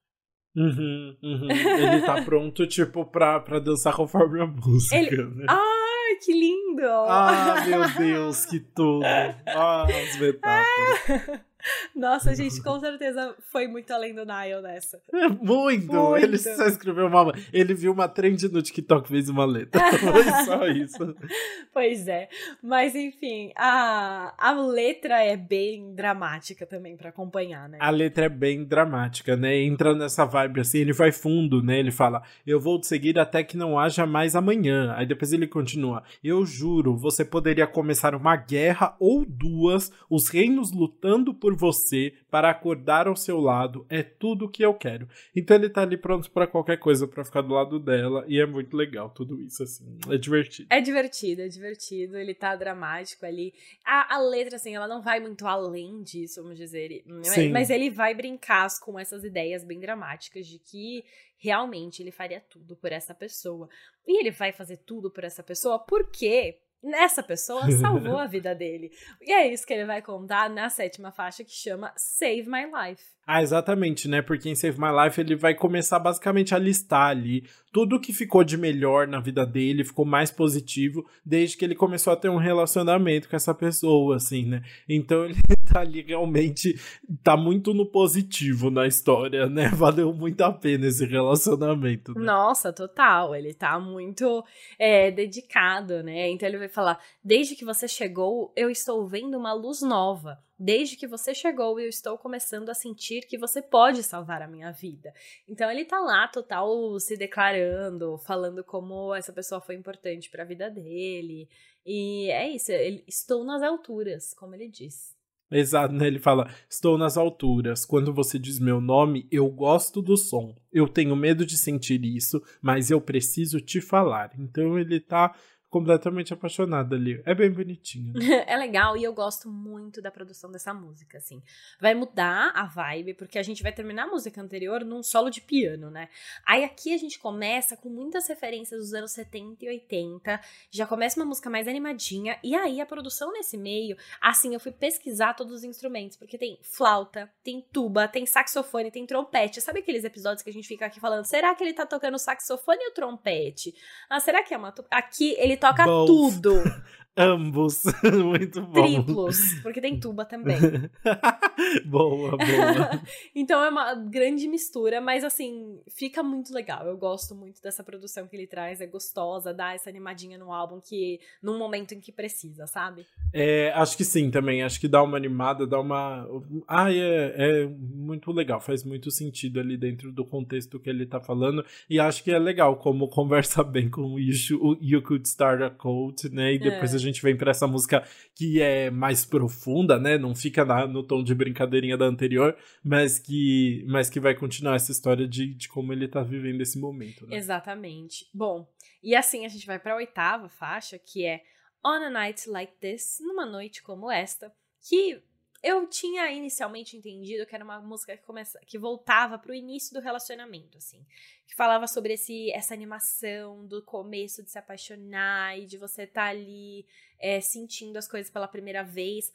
[0.55, 1.51] Uhum, uhum.
[1.51, 5.25] Ele tá pronto, tipo, pra, pra dançar conforme a música, Ele...
[5.35, 5.45] né?
[5.49, 6.87] Ai, que lindo!
[6.87, 9.03] Ah, meu Deus, que tudo!
[9.05, 11.41] Ah, as metáforas.
[11.95, 15.01] Nossa, gente com certeza foi muito além do Nile nessa.
[15.41, 15.93] muito.
[15.93, 16.17] muito!
[16.17, 17.33] Ele só escreveu uma.
[17.51, 19.81] Ele viu uma trend no TikTok fez uma letra.
[19.99, 21.15] foi só isso.
[21.73, 22.29] Pois é.
[22.63, 27.77] Mas enfim, a, a letra é bem dramática também para acompanhar, né?
[27.81, 29.57] A letra é bem dramática, né?
[29.57, 31.77] Entra nessa vibe assim, ele vai fundo, né?
[31.77, 34.93] Ele fala: Eu vou te seguir até que não haja mais amanhã.
[34.95, 40.71] Aí depois ele continua: Eu juro, você poderia começar uma guerra ou duas, os reinos
[40.71, 45.07] lutando por você para acordar ao seu lado é tudo o que eu quero.
[45.35, 48.45] Então ele tá ali pronto para qualquer coisa para ficar do lado dela e é
[48.45, 49.97] muito legal tudo isso assim.
[50.09, 50.67] É divertido.
[50.69, 52.17] É divertido, é divertido.
[52.17, 53.53] Ele tá dramático ali.
[53.85, 57.03] A, a letra assim, ela não vai muito além disso, vamos dizer.
[57.23, 57.51] Sim.
[57.51, 61.03] Mas ele vai brincar com essas ideias bem dramáticas de que
[61.37, 63.69] realmente ele faria tudo por essa pessoa.
[64.07, 68.91] E ele vai fazer tudo por essa pessoa porque Nessa pessoa salvou a vida dele.
[69.19, 73.14] E é isso que ele vai contar na sétima faixa que chama Save My Life.
[73.27, 74.21] Ah, exatamente, né?
[74.21, 77.43] Porque em Save My Life ele vai começar basicamente a listar ali
[77.75, 82.13] tudo que ficou de melhor na vida dele, ficou mais positivo desde que ele começou
[82.13, 84.61] a ter um relacionamento com essa pessoa, assim, né?
[84.87, 85.35] Então ele
[85.69, 86.79] tá ali realmente,
[87.21, 89.67] tá muito no positivo na história, né?
[89.75, 92.13] Valeu muito a pena esse relacionamento.
[92.13, 92.23] Né?
[92.23, 93.35] Nossa, total.
[93.35, 94.41] Ele tá muito
[94.79, 96.29] é, dedicado, né?
[96.29, 100.39] Então ele vai falar: desde que você chegou, eu estou vendo uma luz nova.
[100.57, 104.71] Desde que você chegou, eu estou começando a sentir que você pode salvar a minha
[104.71, 105.13] vida.
[105.47, 110.45] Então ele tá lá total se declarando, falando como essa pessoa foi importante para a
[110.47, 111.49] vida dele.
[111.85, 115.13] E é isso, ele, estou nas alturas, como ele diz.
[115.51, 116.07] Exato, né?
[116.07, 117.85] Ele fala: Estou nas alturas.
[117.85, 120.55] Quando você diz meu nome, eu gosto do som.
[120.71, 124.31] Eu tenho medo de sentir isso, mas eu preciso te falar.
[124.39, 125.35] Então ele tá
[125.69, 127.21] completamente apaixonada ali.
[127.25, 128.13] É bem bonitinho.
[128.13, 128.45] Né?
[128.47, 131.41] é legal e eu gosto muito da produção dessa música, assim.
[131.79, 135.41] Vai mudar a vibe, porque a gente vai terminar a música anterior num solo de
[135.41, 136.09] piano, né?
[136.45, 140.39] Aí aqui a gente começa com muitas referências dos anos 70 e 80,
[140.71, 144.71] já começa uma música mais animadinha, e aí a produção nesse meio, assim, eu fui
[144.71, 149.61] pesquisar todos os instrumentos, porque tem flauta, tem tuba, tem saxofone, tem trompete.
[149.61, 152.85] Sabe aqueles episódios que a gente fica aqui falando, será que ele tá tocando saxofone
[152.85, 153.73] ou trompete?
[154.09, 154.73] Ah, será que é uma...
[154.89, 156.07] Aqui ele Both.
[156.07, 156.63] tudo.
[157.17, 157.83] Ambos.
[158.03, 158.83] Muito bom.
[158.83, 160.59] Triplos, porque tem tuba também.
[161.85, 163.01] boa, boa.
[163.33, 166.85] então é uma grande mistura, mas assim, fica muito legal.
[166.85, 170.81] Eu gosto muito dessa produção que ele traz, é gostosa, dá essa animadinha no álbum
[170.81, 173.05] que num momento em que precisa, sabe?
[173.33, 174.61] É, acho que sim também.
[174.61, 176.27] Acho que dá uma animada, dá uma.
[176.67, 181.21] Ah, é, é muito legal, faz muito sentido ali dentro do contexto que ele tá
[181.21, 181.65] falando.
[181.89, 185.69] E acho que é legal como conversa bem com o You, you Could Start a
[185.69, 186.53] Cult, né?
[186.53, 186.95] E depois é.
[186.95, 188.03] a gente vem para essa música
[188.33, 190.17] que é mais profunda, né?
[190.17, 194.75] Não fica na, no tom de brincadeirinha da anterior, mas que, mas que vai continuar
[194.75, 197.27] essa história de, de como ele tá vivendo esse momento.
[197.27, 197.37] Né?
[197.37, 198.27] Exatamente.
[198.33, 198.67] Bom,
[199.03, 201.41] e assim a gente vai para a oitava faixa, que é
[201.85, 204.51] On a Night Like This, numa noite como esta,
[204.89, 205.21] que
[205.65, 209.99] eu tinha inicialmente entendido que era uma música que, começa, que voltava pro início do
[209.99, 211.03] relacionamento, assim.
[211.47, 216.25] Que falava sobre esse, essa animação do começo de se apaixonar e de você estar
[216.25, 216.85] tá ali
[217.19, 219.33] é, sentindo as coisas pela primeira vez.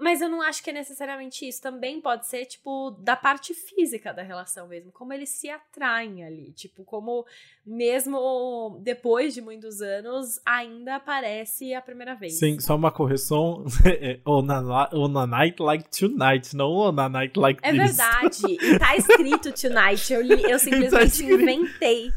[0.00, 1.60] Mas eu não acho que é necessariamente isso.
[1.60, 4.90] Também pode ser, tipo, da parte física da relação mesmo.
[4.90, 6.52] Como eles se atraem ali.
[6.52, 7.26] Tipo, como
[7.66, 12.38] mesmo depois de muitos anos, ainda aparece a primeira vez.
[12.38, 13.64] Sim, só uma correção.
[14.00, 17.80] É on, a, on a night like tonight, não on a night like é this.
[17.80, 18.58] É verdade.
[18.60, 20.12] E tá escrito tonight.
[20.12, 22.12] Eu, li, eu tá simplesmente tá inventei.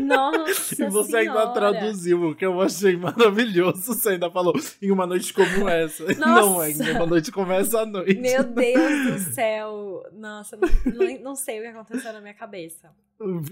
[0.00, 1.40] Nossa E você senhora.
[1.40, 3.94] ainda traduziu, o que eu achei maravilhoso.
[3.94, 6.04] Você ainda falou em uma noite como essa.
[6.14, 6.18] Nossa.
[6.18, 8.20] Não, é em uma noite como essa noite.
[8.20, 10.02] Meu Deus do céu.
[10.12, 12.90] Nossa, não, não sei o que aconteceu na minha cabeça.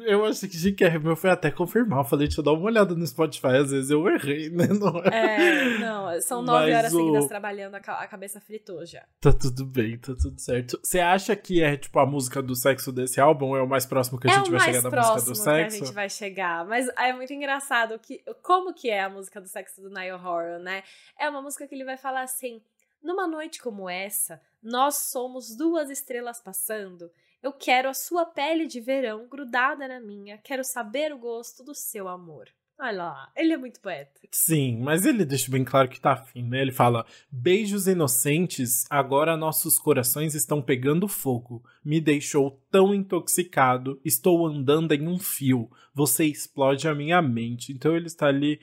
[0.05, 2.01] Eu achei que Jim Carrey, meu foi até confirmar.
[2.01, 4.67] Eu falei, deixa eu dar uma olhada no Spotify, às vezes eu errei, né?
[4.69, 6.97] Não é, é não, são nove Mas horas o...
[6.97, 9.05] seguidas trabalhando, a cabeça fritou já.
[9.21, 10.79] Tá tudo bem, tá tudo certo.
[10.83, 14.19] Você acha que é, tipo, a música do sexo desse álbum é o mais próximo
[14.19, 15.49] que a é gente vai chegar da música do sexo?
[15.49, 16.67] É o que a gente vai chegar.
[16.67, 20.59] Mas é muito engraçado que, como que é a música do sexo do Niall Horan,
[20.59, 20.83] né?
[21.19, 22.61] É uma música que ele vai falar assim,
[23.03, 27.11] numa noite como essa, nós somos duas estrelas passando
[27.43, 30.39] eu quero a sua pele de verão grudada na minha.
[30.39, 32.49] Quero saber o gosto do seu amor.
[32.79, 34.21] Olha lá, ele é muito poeta.
[34.33, 36.61] Sim, mas ele deixa bem claro que tá afim, né?
[36.61, 41.63] Ele fala: Beijos inocentes, agora nossos corações estão pegando fogo.
[41.85, 45.71] Me deixou tão intoxicado, estou andando em um fio.
[45.95, 47.73] Você explode a minha mente.
[47.73, 48.61] Então ele está ali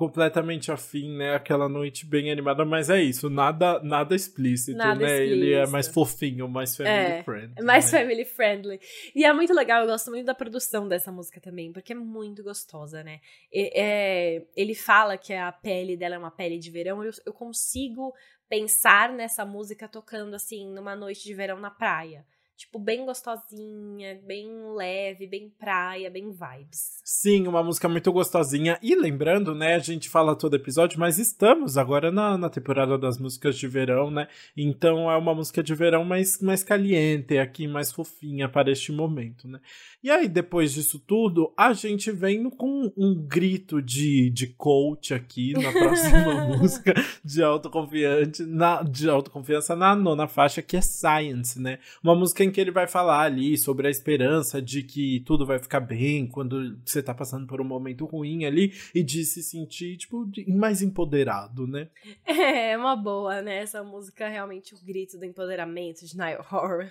[0.00, 1.34] completamente afim, né?
[1.34, 5.12] Aquela noite bem animada, mas é isso, nada nada explícito, nada né?
[5.12, 5.44] Explícito.
[5.44, 7.62] Ele é mais fofinho, mais family é, friendly.
[7.62, 7.98] Mais né?
[7.98, 8.80] family friendly.
[9.14, 12.42] E é muito legal, eu gosto muito da produção dessa música também, porque é muito
[12.42, 13.20] gostosa, né?
[13.52, 17.32] E, é, ele fala que a pele dela é uma pele de verão, eu, eu
[17.34, 18.14] consigo
[18.48, 22.24] pensar nessa música tocando assim numa noite de verão na praia
[22.60, 24.46] tipo, bem gostosinha, bem
[24.76, 27.00] leve, bem praia, bem vibes.
[27.02, 28.78] Sim, uma música muito gostosinha.
[28.82, 33.18] E lembrando, né, a gente fala todo episódio, mas estamos agora na, na temporada das
[33.18, 34.28] músicas de verão, né?
[34.54, 39.48] Então é uma música de verão mais, mais caliente, aqui mais fofinha para este momento,
[39.48, 39.58] né?
[40.02, 45.52] E aí, depois disso tudo, a gente vem com um grito de, de coach aqui
[45.52, 51.78] na próxima música de autoconfiante, na, de autoconfiança na nona faixa, que é Science, né?
[52.02, 55.58] Uma música em que ele vai falar ali sobre a esperança de que tudo vai
[55.58, 59.98] ficar bem quando você tá passando por um momento ruim ali e de se sentir,
[59.98, 61.88] tipo, mais empoderado, né?
[62.40, 63.58] É, uma boa, né?
[63.58, 66.88] Essa música realmente o grito do empoderamento de Niall Horan.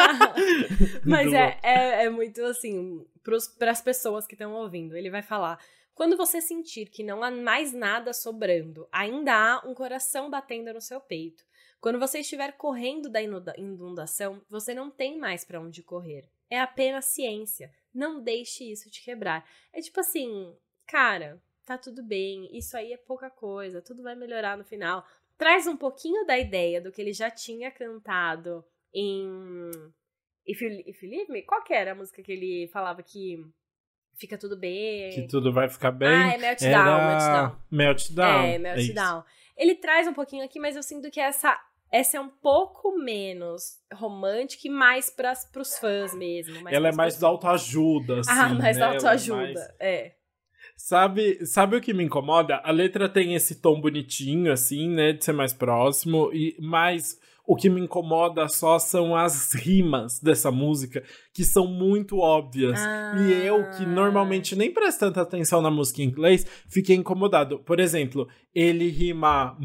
[1.06, 3.06] Mas é, é é muito assim,
[3.58, 4.96] para as pessoas que estão ouvindo.
[4.96, 5.58] Ele vai falar:
[5.94, 10.80] quando você sentir que não há mais nada sobrando, ainda há um coração batendo no
[10.80, 11.44] seu peito.
[11.80, 16.28] Quando você estiver correndo da inundação, você não tem mais para onde correr.
[16.48, 17.72] É apenas ciência.
[17.92, 19.48] Não deixe isso te quebrar.
[19.72, 24.56] É tipo assim, cara, tá tudo bem, isso aí é pouca coisa, tudo vai melhorar
[24.56, 25.04] no final.
[25.36, 29.70] Traz um pouquinho da ideia do que ele já tinha cantado em
[30.46, 31.42] If You, If you Leave Me?
[31.42, 33.38] Qual que era a música que ele falava que
[34.16, 35.10] fica tudo bem?
[35.10, 36.08] Que tudo vai ficar bem?
[36.08, 37.08] Ah, é Meltdown, era...
[37.08, 37.58] Meltdown.
[37.70, 38.44] Meltdown.
[38.44, 39.20] É, Meltdown.
[39.20, 41.58] É ele traz um pouquinho aqui, mas eu sinto que essa
[41.90, 46.66] essa é um pouco menos romântica e mais para os fãs mesmo.
[46.66, 48.30] Ela é mais da autoajuda, assim.
[48.30, 48.80] Ah, mais né?
[48.80, 49.70] da autoajuda, é, mais...
[49.78, 50.14] é.
[50.74, 52.62] Sabe, sabe o que me incomoda?
[52.64, 55.12] A letra tem esse tom bonitinho, assim, né?
[55.12, 60.50] De ser mais próximo, e mas o que me incomoda só são as rimas dessa
[60.50, 61.02] música,
[61.34, 62.78] que são muito óbvias.
[62.80, 63.16] Ah.
[63.18, 67.58] E eu, que normalmente nem presto tanta atenção na música em inglês, fiquei incomodado.
[67.58, 69.56] Por exemplo, ele rima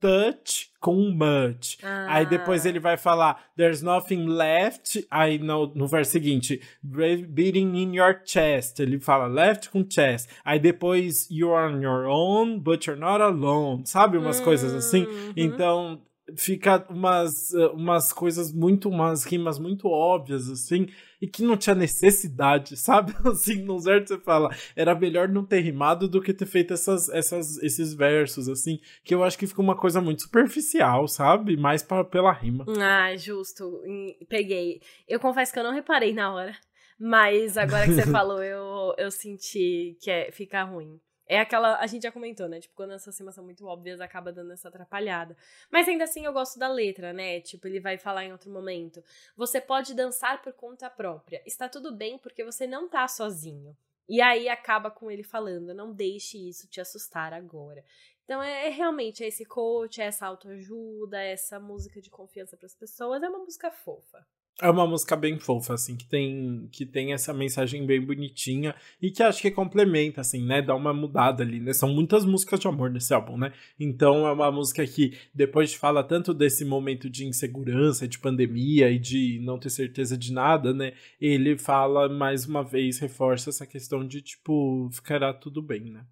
[0.00, 1.78] touch com much.
[1.82, 2.06] Ah.
[2.16, 5.06] Aí depois ele vai falar there's nothing left.
[5.10, 8.80] Aí no, no verso seguinte, beating in your chest.
[8.80, 10.28] Ele fala left com chest.
[10.44, 13.84] Aí depois you're on your own, but you're not alone.
[13.84, 15.04] Sabe umas coisas assim?
[15.04, 15.32] Uhum.
[15.36, 16.02] Então
[16.36, 20.88] fica umas, eh, umas coisas muito, umas rimas muito óbvias, assim,
[21.20, 23.14] e que não tinha necessidade, sabe?
[23.24, 27.08] Assim, num certo você fala, era melhor não ter rimado do que ter feito essas,
[27.10, 31.56] essas, esses versos, assim, que eu acho que fica uma coisa muito superficial, sabe?
[31.56, 32.64] Mais pra, pela rima.
[32.80, 33.80] Ah, justo.
[34.28, 34.80] Peguei.
[35.06, 36.56] Eu confesso que eu não reparei na hora.
[36.98, 40.98] Mas agora que você falou, eu, eu senti que é, fica ruim.
[41.26, 41.78] É aquela.
[41.78, 42.60] A gente já comentou, né?
[42.60, 45.36] Tipo, quando essas rimas são muito óbvias, acaba dando essa atrapalhada.
[45.70, 47.40] Mas ainda assim eu gosto da letra, né?
[47.40, 49.02] Tipo, ele vai falar em outro momento.
[49.36, 51.42] Você pode dançar por conta própria.
[51.44, 53.76] Está tudo bem porque você não tá sozinho.
[54.08, 57.84] E aí acaba com ele falando: não deixe isso te assustar agora.
[58.24, 62.56] Então é, é realmente é esse coach, é essa autoajuda, é essa música de confiança
[62.56, 63.22] para as pessoas.
[63.22, 64.24] É uma música fofa.
[64.58, 69.10] É uma música bem fofa, assim, que tem, que tem essa mensagem bem bonitinha e
[69.10, 70.62] que acho que complementa, assim, né?
[70.62, 71.74] Dá uma mudada ali, né?
[71.74, 73.52] São muitas músicas de amor nesse álbum, né?
[73.78, 78.98] Então é uma música que depois fala tanto desse momento de insegurança, de pandemia e
[78.98, 80.94] de não ter certeza de nada, né?
[81.20, 86.06] Ele fala mais uma vez, reforça essa questão de, tipo, ficará tudo bem, né?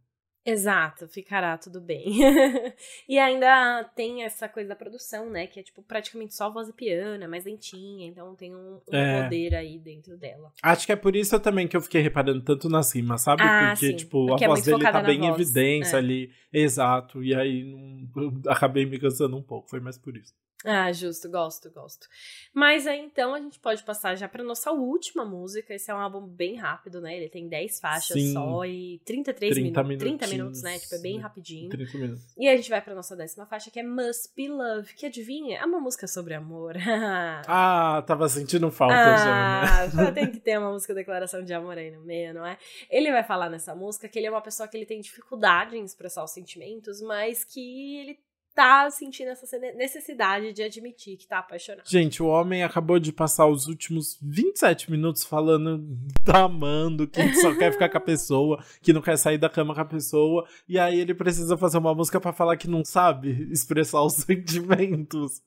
[0.47, 2.05] Exato, ficará tudo bem.
[3.09, 5.47] e ainda tem essa coisa da produção, né?
[5.47, 8.97] Que é tipo praticamente só voz e piano, é mais lentinha, então tem um, um
[8.97, 9.23] é.
[9.23, 10.53] poder aí dentro dela.
[10.63, 13.43] Acho que é por isso também que eu fiquei reparando tanto nas rimas, sabe?
[13.43, 13.97] Ah, Porque, sim.
[13.97, 15.99] tipo, Porque a é voz dele tá bem em evidência é.
[15.99, 16.31] ali.
[16.53, 17.25] Exato.
[17.25, 20.35] E aí não, acabei me cansando um pouco, foi mais por isso.
[20.65, 22.09] Ah, justo, gosto, gosto.
[22.53, 25.75] Mas aí então a gente pode passar já para nossa última música.
[25.75, 27.15] Esse é um álbum bem rápido, né?
[27.15, 28.33] Ele tem 10 faixas Sim.
[28.33, 30.07] só e 33 30 minutos.
[30.07, 30.79] 30 minutos, né?
[30.79, 31.69] Tipo, é bem rapidinho.
[31.69, 32.35] 30 minutos.
[32.39, 35.59] E a gente vai pra nossa décima faixa, que é Must Be Love, que adivinha?
[35.59, 36.77] É uma música sobre amor.
[37.47, 40.13] ah, tava sentindo falta ah, já, né?
[40.13, 42.57] tem que ter uma música declaração de amor aí no meio, não é?
[42.89, 45.85] Ele vai falar nessa música que ele é uma pessoa que ele tem dificuldade em
[45.85, 48.19] expressar os sentimentos, mas que ele
[48.55, 51.87] tá sentindo essa necessidade de admitir que tá apaixonado.
[51.87, 55.85] Gente, o homem acabou de passar os últimos 27 minutos falando
[56.25, 59.75] tá amando, que só quer ficar com a pessoa, que não quer sair da cama
[59.75, 63.49] com a pessoa, e aí ele precisa fazer uma música para falar que não sabe
[63.51, 65.43] expressar os sentimentos.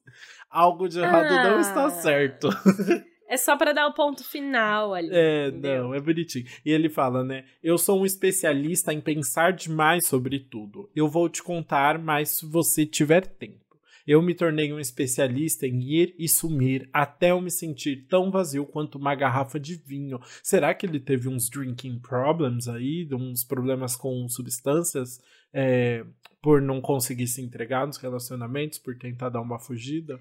[0.49, 1.49] Algo de errado ah.
[1.49, 2.49] não está certo.
[3.27, 5.09] É só para dar o ponto final ali.
[5.11, 5.83] É, entendeu?
[5.83, 6.45] não, é bonitinho.
[6.65, 7.43] E ele fala, né?
[7.61, 10.89] Eu sou um especialista em pensar demais sobre tudo.
[10.95, 13.67] Eu vou te contar, mas se você tiver tempo.
[14.07, 18.65] Eu me tornei um especialista em ir e sumir até eu me sentir tão vazio
[18.65, 20.17] quanto uma garrafa de vinho.
[20.41, 25.19] Será que ele teve uns drinking problems aí, uns problemas com substâncias
[25.53, 26.05] é,
[26.41, 30.17] por não conseguir se entregar nos relacionamentos, por tentar dar uma fugida?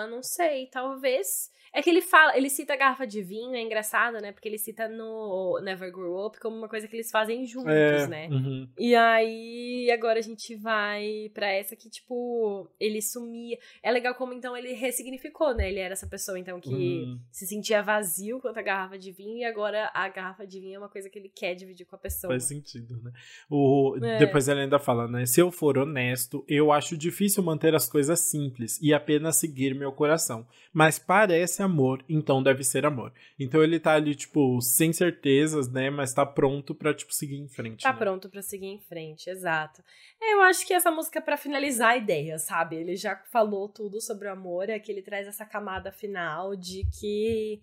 [0.00, 0.66] Boa, não sei.
[0.66, 4.32] Talvez é que ele fala, ele cita a garrafa de vinho, é engraçado, né?
[4.32, 8.06] Porque ele cita no Never Grow Up como uma coisa que eles fazem juntos, é,
[8.08, 8.28] né?
[8.28, 8.68] Uhum.
[8.76, 13.56] E aí, agora a gente vai para essa que, tipo, ele sumia.
[13.82, 15.68] É legal como então ele ressignificou, né?
[15.70, 17.20] Ele era essa pessoa, então, que uhum.
[17.30, 20.78] se sentia vazio quanto a garrafa de vinho, e agora a garrafa de vinho é
[20.78, 22.32] uma coisa que ele quer dividir com a pessoa.
[22.32, 23.12] Faz sentido, né?
[23.48, 24.18] O, é.
[24.18, 25.24] Depois ele ainda fala, né?
[25.24, 29.89] Se eu for honesto, eu acho difícil manter as coisas simples e apenas seguir meu
[29.92, 30.46] coração.
[30.72, 33.12] Mas parece amor, então deve ser amor.
[33.38, 35.90] Então ele tá ali, tipo, sem certezas, né?
[35.90, 37.82] Mas tá pronto pra, tipo, seguir em frente.
[37.82, 37.98] Tá né?
[37.98, 39.82] pronto pra seguir em frente, exato.
[40.20, 42.76] É, eu acho que essa música é pra finalizar a ideia, sabe?
[42.76, 46.86] Ele já falou tudo sobre o amor, é que ele traz essa camada final de
[46.98, 47.60] que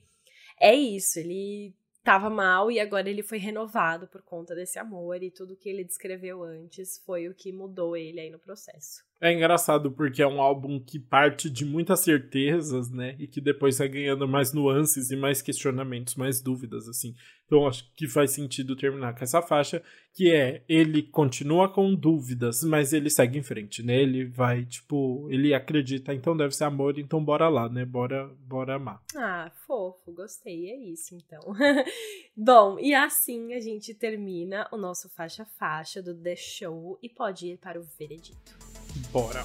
[0.60, 5.30] é isso, ele tava mal e agora ele foi renovado por conta desse amor e
[5.30, 9.07] tudo que ele descreveu antes foi o que mudou ele aí no processo.
[9.20, 13.16] É engraçado porque é um álbum que parte de muitas certezas, né?
[13.18, 17.16] E que depois vai ganhando mais nuances e mais questionamentos, mais dúvidas, assim.
[17.48, 19.82] Então acho que faz sentido terminar com essa faixa,
[20.14, 24.02] que é ele continua com dúvidas, mas ele segue em frente, né?
[24.02, 27.86] Ele vai, tipo, ele acredita, então deve ser amor, então bora lá, né?
[27.86, 29.02] Bora, bora amar.
[29.16, 31.42] Ah, fofo, gostei, é isso então.
[32.36, 37.58] Bom, e assim a gente termina o nosso faixa-faixa do The Show e pode ir
[37.58, 38.67] para o veredito.
[39.12, 39.44] Bora!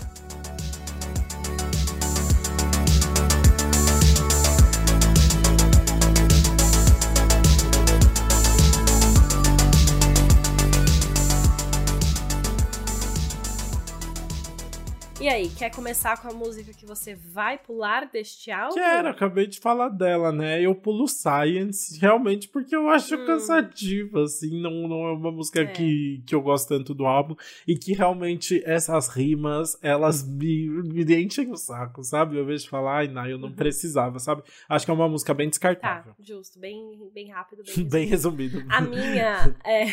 [15.33, 18.75] Aí, quer começar com a música que você vai pular deste álbum?
[18.75, 20.61] Quero, acabei de falar dela, né?
[20.61, 23.27] Eu pulo Science, realmente, porque eu acho hum.
[23.27, 25.67] cansativa, assim, não, não é uma música é.
[25.67, 27.35] que, que eu gosto tanto do álbum,
[27.67, 32.37] e que realmente essas rimas, elas me, me enchem o saco, sabe?
[32.37, 33.55] Eu vejo falar, ai, não, eu não uhum.
[33.55, 34.43] precisava, sabe?
[34.69, 36.13] Acho que é uma música bem descartável.
[36.13, 37.91] Tá, justo, bem, bem rápido, bem resumido.
[37.91, 38.65] bem resumido.
[38.69, 39.87] A minha, é,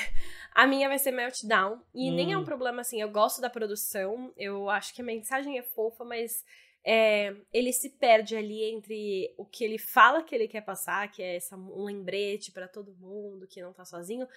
[0.59, 2.15] a minha vai ser Meltdown, e hum.
[2.15, 2.45] nem é um hum.
[2.45, 6.43] problema, assim, eu gosto da produção, eu acho que meio mensagem é fofa, mas
[6.83, 11.23] é, ele se perde ali entre o que ele fala que ele quer passar, que
[11.23, 14.27] é essa, um lembrete para todo mundo que não tá sozinho,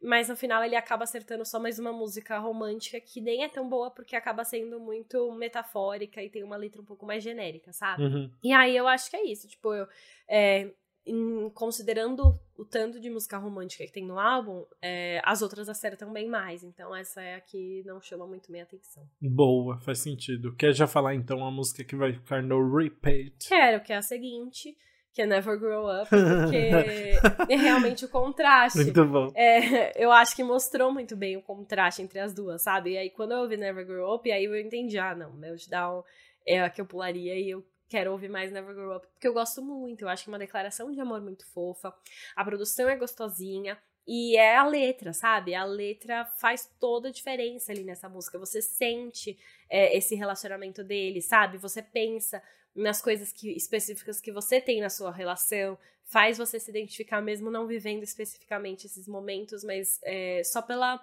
[0.00, 3.68] mas no final ele acaba acertando só mais uma música romântica que nem é tão
[3.68, 8.04] boa porque acaba sendo muito metafórica e tem uma letra um pouco mais genérica, sabe?
[8.04, 8.30] Uhum.
[8.40, 9.88] E aí eu acho que é isso, tipo, eu,
[10.28, 10.72] é,
[11.06, 16.12] em, considerando o tanto de música romântica que tem no álbum, é, as outras acertam
[16.12, 16.62] bem mais.
[16.62, 19.04] Então essa é a que não chama muito minha atenção.
[19.20, 20.54] Boa, faz sentido.
[20.54, 23.48] Quer já falar então a música que vai ficar no repeat?
[23.48, 24.76] Quero, que é a seguinte.
[25.14, 26.56] Que é Never Grow Up, porque
[27.52, 28.78] é realmente o contraste.
[28.78, 29.30] Muito bom.
[29.34, 32.92] É, eu acho que mostrou muito bem o contraste entre as duas, sabe?
[32.92, 36.02] E aí, quando eu ouvi Never Grow Up, aí eu entendi, ah, não, Meltdown
[36.46, 37.62] é a que eu pularia e eu
[37.92, 40.38] quero ouvir mais Never Grow Up, porque eu gosto muito, eu acho que é uma
[40.38, 41.94] declaração de amor muito fofa,
[42.34, 45.54] a produção é gostosinha, e é a letra, sabe?
[45.54, 48.36] A letra faz toda a diferença ali nessa música.
[48.36, 49.38] Você sente
[49.70, 51.56] é, esse relacionamento dele, sabe?
[51.58, 52.42] Você pensa
[52.74, 57.48] nas coisas que, específicas que você tem na sua relação, faz você se identificar mesmo
[57.48, 60.98] não vivendo especificamente esses momentos, mas é, só pela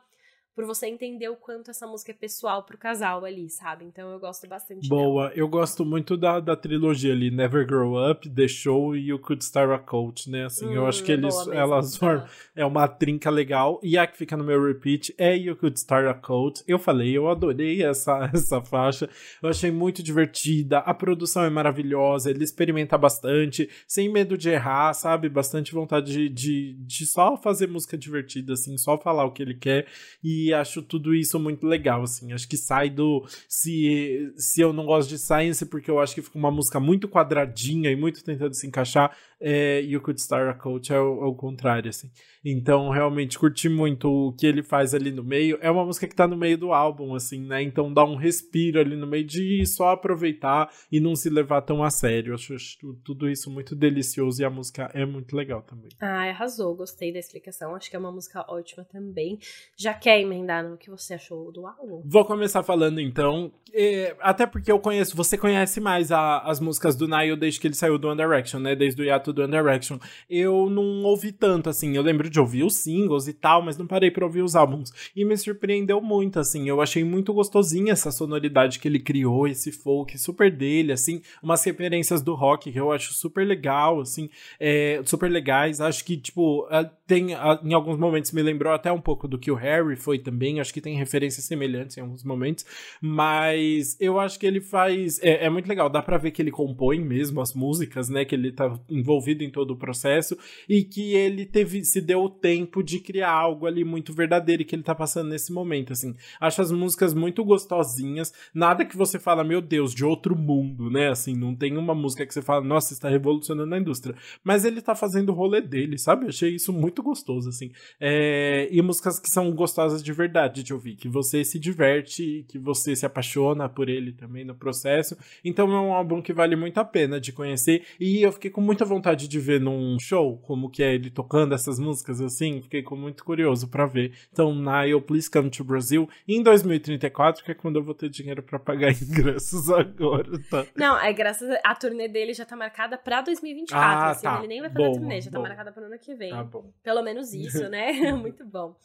[0.59, 3.85] por você entender o quanto essa música é pessoal pro casal ali, sabe?
[3.85, 5.39] Então eu gosto bastante Boa, dela.
[5.39, 9.41] eu gosto muito da, da trilogia ali, Never Grow Up, The Show e You Could
[9.41, 10.47] Start a Cult, né?
[10.47, 13.79] Assim, hum, eu acho que eles, elas formam, é uma trinca legal.
[13.81, 16.61] E a que fica no meu repeat é You Could Start a Cult.
[16.67, 19.09] Eu falei, eu adorei essa, essa faixa,
[19.41, 24.93] eu achei muito divertida, a produção é maravilhosa, ele experimenta bastante, sem medo de errar,
[24.93, 25.29] sabe?
[25.29, 29.55] Bastante vontade de, de, de só fazer música divertida, assim, só falar o que ele
[29.55, 29.87] quer.
[30.21, 32.31] E acho tudo isso muito legal, assim.
[32.33, 33.25] Acho que sai do.
[33.47, 37.07] Se, se eu não gosto de Science, porque eu acho que fica uma música muito
[37.07, 41.27] quadradinha e muito tentando se encaixar, é, You Could Start a Coach é o, é
[41.27, 42.11] o, contrário, assim.
[42.43, 45.57] Então, realmente, curti muito o que ele faz ali no meio.
[45.61, 47.61] É uma música que tá no meio do álbum, assim, né?
[47.61, 51.83] Então dá um respiro ali no meio de só aproveitar e não se levar tão
[51.83, 52.31] a sério.
[52.31, 52.55] Eu acho,
[53.03, 55.89] tudo isso muito delicioso e a música é muito legal também.
[55.99, 56.75] Ah, arrasou.
[56.75, 57.75] Gostei da explicação.
[57.75, 59.37] Acho que é uma música ótima também.
[59.77, 62.01] Já quer emendar no que você achou do álbum?
[62.05, 63.51] Vou começar falando então.
[63.73, 67.67] É, até porque eu conheço, você conhece mais a, as músicas do Nile desde que
[67.67, 68.75] ele saiu do One Direction, né?
[68.75, 69.97] Desde o hiato do One Direction.
[70.29, 71.95] Eu não ouvi tanto, assim.
[71.95, 74.91] Eu lembro de ouvir os singles e tal, mas não parei pra ouvir os álbuns.
[75.15, 76.67] E me surpreendeu muito, assim.
[76.67, 81.21] Eu achei muito gostosinha essa sonoridade que ele criou, esse folk super dele, assim.
[81.41, 84.29] Umas referências do rock que eu acho super legal, assim.
[84.59, 85.81] É, super legais.
[85.81, 86.67] Acho que, tipo,
[87.09, 87.31] tem
[87.63, 90.59] em alguns momentos me lembrou até um pouco do que o Harry foi também.
[90.59, 92.63] Acho que tem referências semelhantes em alguns momentos.
[93.01, 95.19] Mas eu acho que ele faz.
[95.23, 95.89] É, é muito legal.
[95.89, 98.23] Dá pra ver que ele compõe mesmo as músicas, né?
[98.23, 100.37] Que ele tá envolvido em todo o processo
[100.69, 104.75] e que ele teve se deu o tempo de criar algo ali muito verdadeiro que
[104.75, 106.15] ele tá passando nesse momento, assim.
[106.39, 111.09] Acho as músicas muito gostosinhas, nada que você fala, meu Deus, de outro mundo, né?
[111.09, 114.15] Assim, não tem uma música que você fala, nossa, está revolucionando a indústria.
[114.43, 116.27] Mas ele tá fazendo o rolê dele, sabe?
[116.27, 117.71] Achei isso muito gostoso, assim.
[117.99, 118.67] É...
[118.71, 122.95] E músicas que são gostosas de verdade de ouvir, que você se diverte, que você
[122.95, 125.17] se apaixona por ele também no processo.
[125.43, 128.61] Então é um álbum que vale muito a pena de conhecer e eu fiquei com
[128.61, 132.83] muita vontade de ver num show, como que é ele tocando essas músicas assim, fiquei
[132.91, 134.13] muito curioso para ver.
[134.31, 138.43] Então, Nile, Please Come to Brazil, em 2034, que é quando eu vou ter dinheiro
[138.43, 140.65] para pagar ingressos agora, tá?
[140.75, 144.37] Não, é graças a, a turnê dele já tá marcada pra 2024, ah, assim, tá.
[144.39, 146.31] ele nem vai fazer bom, a turnê, já tá marcada pro ano que vem.
[146.31, 146.71] Tá bom.
[146.89, 147.91] Pelo menos isso, né?
[148.17, 148.75] muito bom.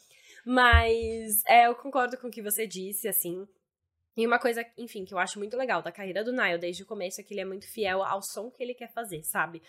[0.45, 3.47] Mas é, eu concordo com o que você disse, assim.
[4.15, 6.85] E uma coisa, enfim, que eu acho muito legal da carreira do Nile desde o
[6.85, 9.61] começo é que ele é muito fiel ao som que ele quer fazer, sabe?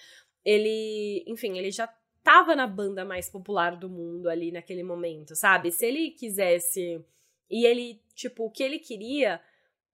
[0.46, 5.72] ele, enfim, ele já tava na banda mais popular do mundo ali naquele momento, sabe?
[5.72, 7.04] Se ele quisesse
[7.50, 9.40] e ele, tipo, o que ele queria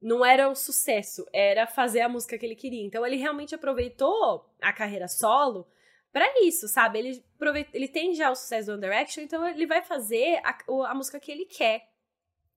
[0.01, 2.84] não era o sucesso, era fazer a música que ele queria.
[2.84, 5.66] Então ele realmente aproveitou a carreira solo
[6.12, 6.98] para isso, sabe?
[6.98, 7.24] Ele,
[7.72, 10.56] ele tem já o sucesso do One Direction, então ele vai fazer a,
[10.90, 11.88] a música que ele quer.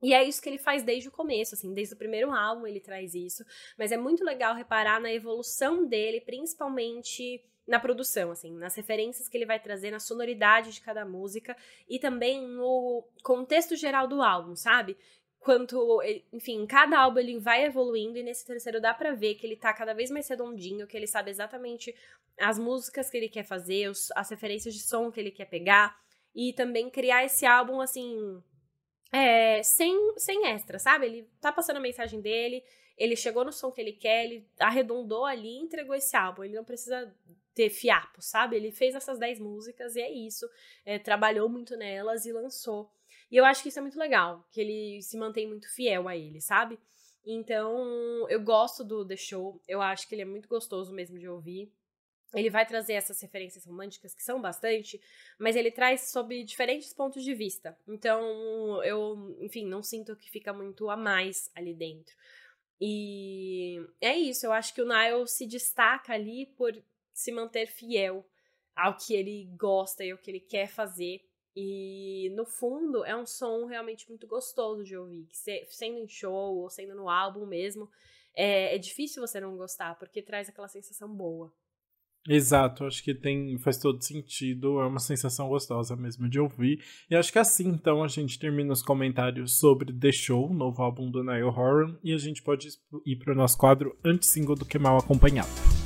[0.03, 2.80] E é isso que ele faz desde o começo, assim, desde o primeiro álbum ele
[2.80, 3.43] traz isso.
[3.78, 9.38] Mas é muito legal reparar na evolução dele, principalmente na produção, assim, nas referências que
[9.38, 11.58] ele vai trazer, na sonoridade de cada música
[11.89, 14.95] e também no contexto geral do álbum, sabe?
[15.46, 16.02] Quanto,
[16.34, 19.72] enfim, cada álbum ele vai evoluindo e nesse terceiro dá pra ver que ele tá
[19.72, 21.96] cada vez mais redondinho, que ele sabe exatamente
[22.39, 25.96] as músicas que ele quer fazer, os, as referências de som que ele quer pegar
[26.34, 28.41] e também criar esse álbum, assim,
[29.12, 31.06] é, sem, sem extra, sabe?
[31.06, 32.64] Ele tá passando a mensagem dele,
[32.98, 36.43] ele chegou no som que ele quer, ele arredondou ali e entregou esse álbum.
[36.43, 37.16] Ele não precisa
[37.54, 38.56] ter fiapo, sabe?
[38.56, 40.50] Ele fez essas 10 músicas e é isso.
[40.84, 42.89] É, trabalhou muito nelas e lançou.
[43.32, 46.16] E eu acho que isso é muito legal, que ele se mantém muito fiel a
[46.16, 46.80] ele, sabe?
[47.26, 51.28] Então, eu gosto do The Show, eu acho que ele é muito gostoso mesmo de
[51.28, 51.72] ouvir.
[52.34, 55.02] Ele vai trazer essas referências românticas, que são bastante,
[55.40, 57.78] mas ele traz sob diferentes pontos de vista.
[57.88, 62.14] Então, eu, enfim, não sinto que fica muito a mais ali dentro.
[62.80, 66.74] E é isso, eu acho que o Nile se destaca ali por
[67.14, 68.28] se manter fiel
[68.76, 71.22] ao que ele gosta e ao que ele quer fazer.
[71.56, 76.08] E no fundo é um som realmente muito gostoso de ouvir, que se, sendo em
[76.08, 77.89] show ou sendo no álbum mesmo,
[78.36, 81.53] é, é difícil você não gostar, porque traz aquela sensação boa.
[82.28, 86.84] Exato, acho que tem faz todo sentido, é uma sensação gostosa mesmo de ouvir.
[87.10, 91.12] E acho que assim, então, a gente termina os comentários sobre The Show, novo álbum
[91.12, 92.68] do Niall Horan, e a gente pode
[93.06, 95.85] ir para o nosso quadro anti-single do que mal acompanhado.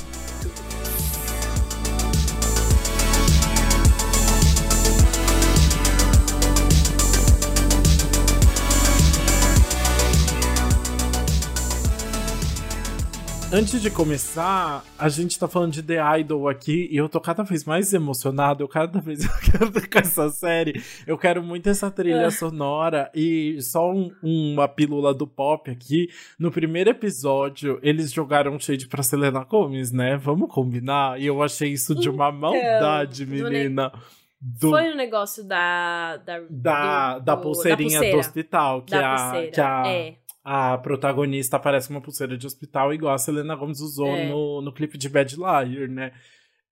[13.52, 17.42] Antes de começar, a gente tá falando de The Idol aqui e eu tô cada
[17.42, 18.62] vez mais emocionado.
[18.64, 20.80] Eu cada vez eu quero com essa série.
[21.08, 22.32] Eu quero muito essa trilha Ah.
[22.32, 26.10] sonora e só um- uma pílula do pop aqui.
[26.38, 30.16] No primeiro episódio, eles jogaram shade pra Selena Gomez, né?
[30.16, 31.20] Vamos combinar?
[31.20, 33.92] E eu achei isso de uma maldade, do ne- menina.
[34.40, 36.18] Do, Foi o negócio da.
[36.18, 38.14] Da, da, do- da pulseirinha pulseira.
[38.16, 39.52] do hospital, que, Da a, pulseira.
[39.52, 40.14] que a, É.
[40.52, 44.28] a protagonista aparece uma pulseira de hospital, igual a Selena Gomez usou É.
[44.30, 46.12] no, no clipe de Bad Liar, né?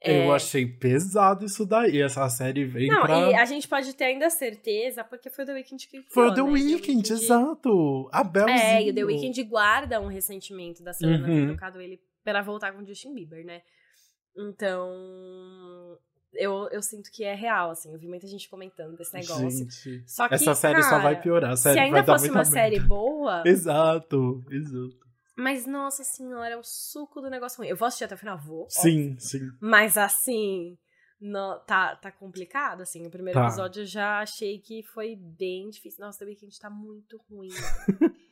[0.01, 0.25] É.
[0.25, 2.01] Eu achei pesado isso daí.
[2.01, 3.31] Essa série vem Não, pra.
[3.31, 6.33] e a gente pode ter ainda certeza, porque foi o The Weeknd que Foi o
[6.33, 6.49] The né?
[6.51, 8.07] Weeknd, exato.
[8.11, 8.57] A Belzinho.
[8.57, 11.47] É, e o The Weeknd guarda um ressentimento da Selena ter Uhum.
[11.47, 13.61] trocado ele pra voltar com o Justin Bieber, né?
[14.35, 15.97] Então,
[16.37, 17.91] eu, eu sinto que é real, assim.
[17.91, 19.49] Eu vi muita gente comentando desse negócio.
[19.49, 21.51] Gente, Só que, essa série só cara, vai piorar.
[21.51, 24.97] A série Se ainda fosse uma série boa, Exato, exato.
[25.35, 27.67] mas nossa senhora, é o suco do negócio ruim.
[27.69, 28.61] Eu vou assistir até o final, vou.
[28.63, 28.81] óbvio.
[28.81, 29.49] Sim, sim.
[29.59, 30.77] Mas assim,
[31.19, 33.05] no- tá, tá complicado, assim.
[33.05, 33.47] O primeiro Tá.
[33.47, 36.03] episódio eu já achei que foi bem difícil.
[36.05, 37.49] Nossa, The Weeknd tá muito ruim.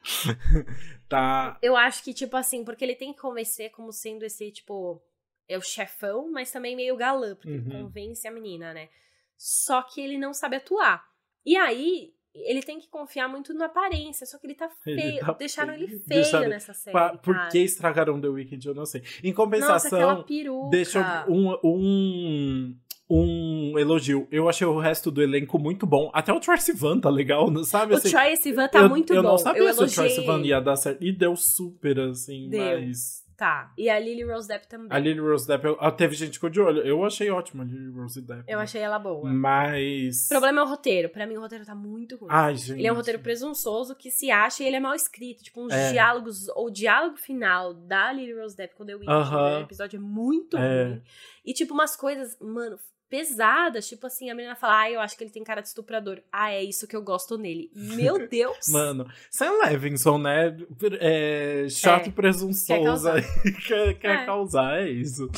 [1.10, 1.58] Tá.
[1.62, 5.01] eu acho que, tipo assim, porque ele tem que convencer como sendo esse, tipo,
[5.48, 7.84] é o chefão, mas também meio galã, porque ele Uhum.
[7.86, 8.89] convence a menina, né?
[9.38, 11.04] Só que ele não sabe atuar.
[11.46, 15.20] E aí, ele tem que confiar muito na aparência, só que ele tá Ele feio.
[15.26, 15.84] tá Deixaram feio.
[15.86, 17.18] ele feio Deixaram- nessa série.
[17.20, 17.50] Por cara.
[17.50, 18.68] que estragaram The Weeknd?
[18.68, 19.02] Eu não sei.
[19.24, 20.26] Em Nossa, compensação.
[20.70, 22.76] Deixa eu- um, um,
[23.10, 24.28] um elogio.
[24.32, 26.10] Eu achei o resto do elenco muito bom.
[26.14, 27.93] Até o Tracy Van tá legal, não sabe?
[27.93, 29.30] O assim, Troy Sivan tá eu, muito eu bom.
[29.30, 30.48] não sabia eu se o Tracy elogiei Van ele.
[30.50, 31.04] ia dar certo.
[31.04, 32.80] E deu super, assim, Deu.
[32.82, 33.24] mas...
[33.38, 33.74] Tá.
[33.78, 34.88] E a Lily Rose Depp também.
[34.90, 36.82] A Lily Rose Depp, eu- ah, teve gente que ficou de olho.
[36.84, 38.44] Eu achei ótima a Lily Rose Depp.
[38.48, 39.30] Eu achei ela boa.
[39.30, 40.26] Mas...
[40.28, 41.10] O problema é o roteiro.
[41.10, 42.30] Pra mim, o roteiro tá muito ruim.
[42.32, 42.80] Ai, gente.
[42.80, 45.44] Ele é um roteiro presunçoso que se acha e ele é mal escrito.
[45.44, 45.92] Tipo, uns É.
[45.92, 46.48] diálogos.
[46.56, 49.32] O diálogo final da Lily Rose Depp com o The Weeknd Aham.
[49.32, 50.84] no primeiro episódio é muito É.
[50.86, 51.02] ruim.
[51.46, 52.78] E, tipo, umas coisas, mano,
[53.18, 53.88] pesadas.
[53.88, 56.20] Tipo assim, a menina fala, ah, eu acho que ele tem cara de estuprador.
[56.32, 57.70] Ah, é isso que eu gosto nele.
[57.74, 58.68] Meu Deus!
[58.70, 60.55] Mano, Sam Levinson, né?
[60.99, 63.07] É, chato É, e presunçoso.
[63.13, 64.26] quer quer, quer É.
[64.26, 65.30] causar, é isso.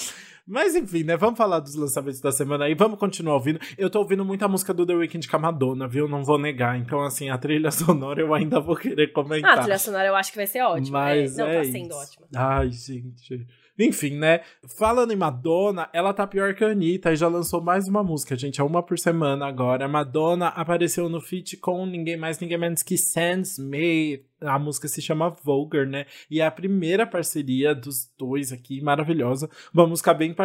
[0.50, 1.18] Mas enfim, né?
[1.18, 2.74] Vamos falar dos lançamentos da semana aí.
[2.74, 3.60] Vamos continuar ouvindo.
[3.78, 6.08] Eu tô ouvindo muita música do The Weeknd com a Madonna, viu?
[6.08, 6.78] Não vou negar.
[6.80, 9.52] Então, assim, a trilha sonora eu ainda vou querer comentar.
[9.52, 11.00] Ah, a trilha sonora eu acho que vai ser ótima.
[11.00, 11.98] Mas é, não, é tá sendo isso.
[11.98, 12.28] ótima.
[12.34, 13.46] Ai, gente.
[13.80, 14.42] Enfim, né?
[14.78, 18.36] Falando em Madonna, ela tá pior que a Anitta e já lançou mais uma música,
[18.36, 18.60] gente.
[18.60, 19.88] É uma por semana agora.
[19.88, 24.26] Madonna apareceu no feat com ninguém mais, ninguém menos que Sam Smith.
[24.42, 26.06] A música se chama Vulgar, né?
[26.30, 29.50] E é a primeira parceria dos dois aqui, maravilhosa.
[29.74, 30.36] Uma música bem,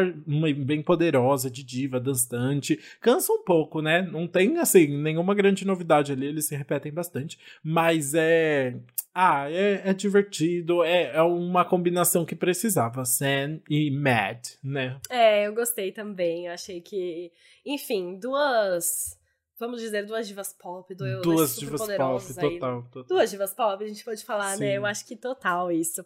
[0.64, 2.78] bem poderosa, de diva, dançante.
[3.00, 4.02] Cansa um pouco, né?
[4.02, 6.26] Não tem, assim, nenhuma grande novidade ali.
[6.26, 7.38] Eles se repetem bastante.
[7.62, 8.76] Mas é.
[9.14, 10.82] Ah, é, é divertido.
[10.82, 13.04] É, é uma combinação que precisava.
[13.04, 14.98] Sam e Mad, né?
[15.10, 16.46] É, eu gostei também.
[16.46, 17.30] Eu achei que.
[17.64, 19.18] Enfim, duas.
[19.58, 22.58] Vamos dizer, duas divas pop, duas, divas pop, aí.
[22.58, 23.04] total, total.
[23.04, 24.64] Duas divas pop, a gente pode falar, Sim.
[24.64, 24.76] né?
[24.76, 26.04] Eu acho que total isso.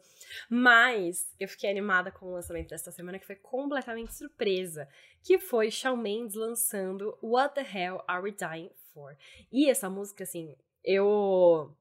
[0.50, 4.86] Mas eu fiquei animada com o lançamento desta semana, que foi completamente surpresa.
[5.22, 9.16] Que foi Shawn Mendes lançando What the Hell Are We Dying For?
[9.50, 10.54] E essa música, assim,
[10.84, 11.74] eu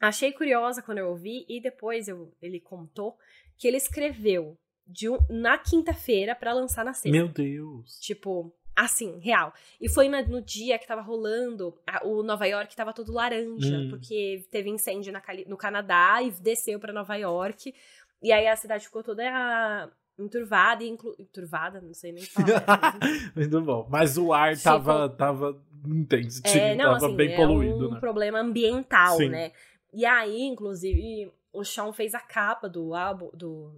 [0.00, 3.16] achei curiosa quando eu ouvi, e depois eu, ele contou
[3.58, 7.10] que ele escreveu de um- na quinta-feira pra lançar na sexta.
[7.16, 7.98] Meu Deus.
[8.00, 9.52] Tipo, assim, real.
[9.80, 13.76] E foi na- no dia que tava rolando, a- o Nova York tava todo laranja,
[13.76, 13.88] Hum.
[13.90, 17.74] porque teve incêndio na no Canadá e desceu pra Nova York.
[18.22, 19.88] E aí a cidade ficou toda ah,
[20.18, 21.14] enturvada e inclu...
[21.18, 22.98] enturvada, não sei nem falar.
[23.36, 23.86] Muito bom.
[23.90, 27.92] Mas o ar Ficou- tava, tava intenso, é, não, tava assim, bem é poluído, um
[27.92, 28.00] né?
[28.00, 29.28] problema ambiental, Sim.
[29.30, 29.52] né?
[29.92, 33.74] E aí, inclusive, o Sean fez a capa do álbum, do,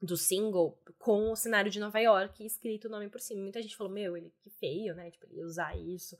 [0.00, 3.42] do single, com o cenário de Nova York escrito o nome por cima.
[3.42, 5.10] Muita gente falou, meu, ele que feio, né?
[5.10, 6.16] Tipo, ele ia usar isso.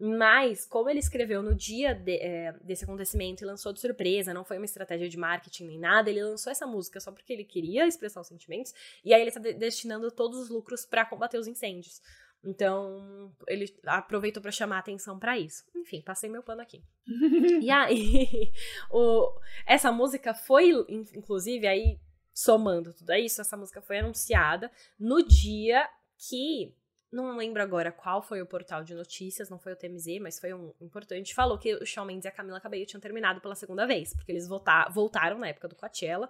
[0.00, 4.44] Mas, como ele escreveu no dia de- é, desse acontecimento e lançou de surpresa, não
[4.44, 7.84] foi uma estratégia de marketing nem nada, ele lançou essa música só porque ele queria
[7.84, 8.72] expressar os sentimentos,
[9.04, 12.00] e aí ele tá de- destinando todos os lucros pra combater os incêndios.
[12.44, 15.64] Então, ele aproveitou pra chamar atenção pra isso.
[15.74, 16.82] Enfim, passei meu pano aqui.
[17.62, 18.52] E aí,
[18.90, 19.32] o,
[19.66, 21.98] essa música foi, in- inclusive, aí,
[22.32, 25.88] somando tudo isso, essa música foi anunciada no dia
[26.28, 26.74] que.
[27.10, 30.52] Não lembro agora qual foi o portal de notícias, não foi o TMZ, mas foi
[30.52, 31.34] um importante.
[31.34, 34.30] Falou que o Shawn Mendes e a Camila Cabello tinham terminado pela segunda vez, porque
[34.30, 36.28] eles volta- voltaram na época do Coachella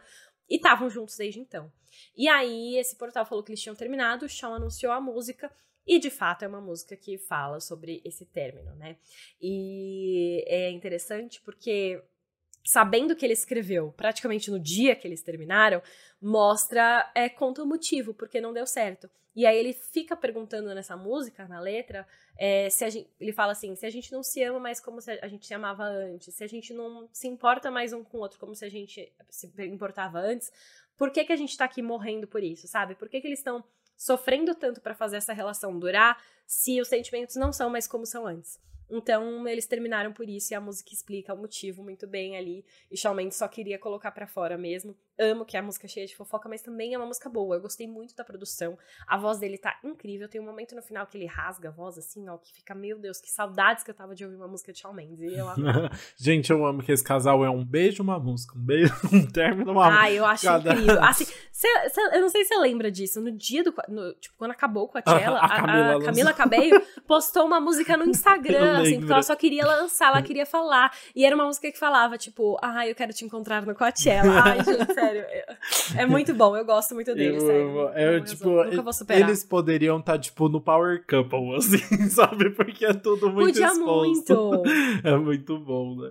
[0.48, 1.70] e estavam juntos desde então.
[2.16, 5.50] E aí, esse portal falou que eles tinham terminado, o Shawn anunciou a música,
[5.88, 8.98] e de fato é uma música que fala sobre esse término, né?
[9.40, 12.02] E é interessante porque
[12.62, 15.82] sabendo que ele escreveu praticamente no dia que eles terminaram,
[16.20, 19.08] mostra, é, conta o motivo, porque não deu certo.
[19.34, 23.52] E aí ele fica perguntando nessa música, na letra, é, se a gente, ele fala
[23.52, 26.44] assim, se a gente não se ama mais como a gente se amava antes, se
[26.44, 29.50] a gente não se importa mais um com o outro como se a gente se
[29.64, 30.52] importava antes,
[30.96, 32.96] por que, que a gente tá aqui morrendo por isso, sabe?
[32.96, 33.64] Por que, que eles estão
[33.98, 38.26] sofrendo tanto para fazer essa relação durar se os sentimentos não são mais como são
[38.26, 38.58] antes?
[38.90, 42.64] Então, eles terminaram por isso e a música explica o motivo muito bem ali.
[42.90, 44.96] E Shawn Mendes só queria colocar para fora mesmo.
[45.18, 47.56] Amo que é a música é cheia de fofoca, mas também é uma música boa.
[47.56, 48.78] Eu gostei muito da produção.
[49.06, 50.28] A voz dele tá incrível.
[50.28, 52.98] Tem um momento no final que ele rasga a voz assim, ó, que fica, meu
[52.98, 55.20] Deus, que saudades que eu tava de ouvir uma música de Shawn Mendes.
[55.20, 55.46] E eu
[56.16, 59.72] Gente, eu amo que esse casal é um beijo, uma música, um beijo, um término,
[59.72, 60.02] uma música.
[60.02, 60.72] Ah, eu acho Cada...
[60.72, 61.02] incrível.
[61.04, 63.20] Assim, cê, cê, eu não sei se você lembra disso.
[63.20, 63.74] No dia do.
[63.88, 67.60] No, tipo, quando acabou com a Coachella, a, a, Camila, a Camila Cabello postou uma
[67.60, 70.92] música no Instagram, assim, porque ela só queria lançar, ela queria falar.
[71.14, 74.42] E era uma música que falava, tipo, ah, eu quero te encontrar no Coachella.
[74.44, 75.24] Ai, gente, sério.
[75.96, 77.88] É muito bom, eu gosto muito dele, eu, sério.
[77.94, 79.28] É, eu, tipo, nunca vou superar.
[79.28, 82.50] Eles poderiam estar, tá, tipo, no Power Couple, assim, sabe?
[82.50, 84.34] Porque é tudo muito Podia exposto.
[84.34, 84.62] muito.
[85.04, 86.10] É muito bom, né?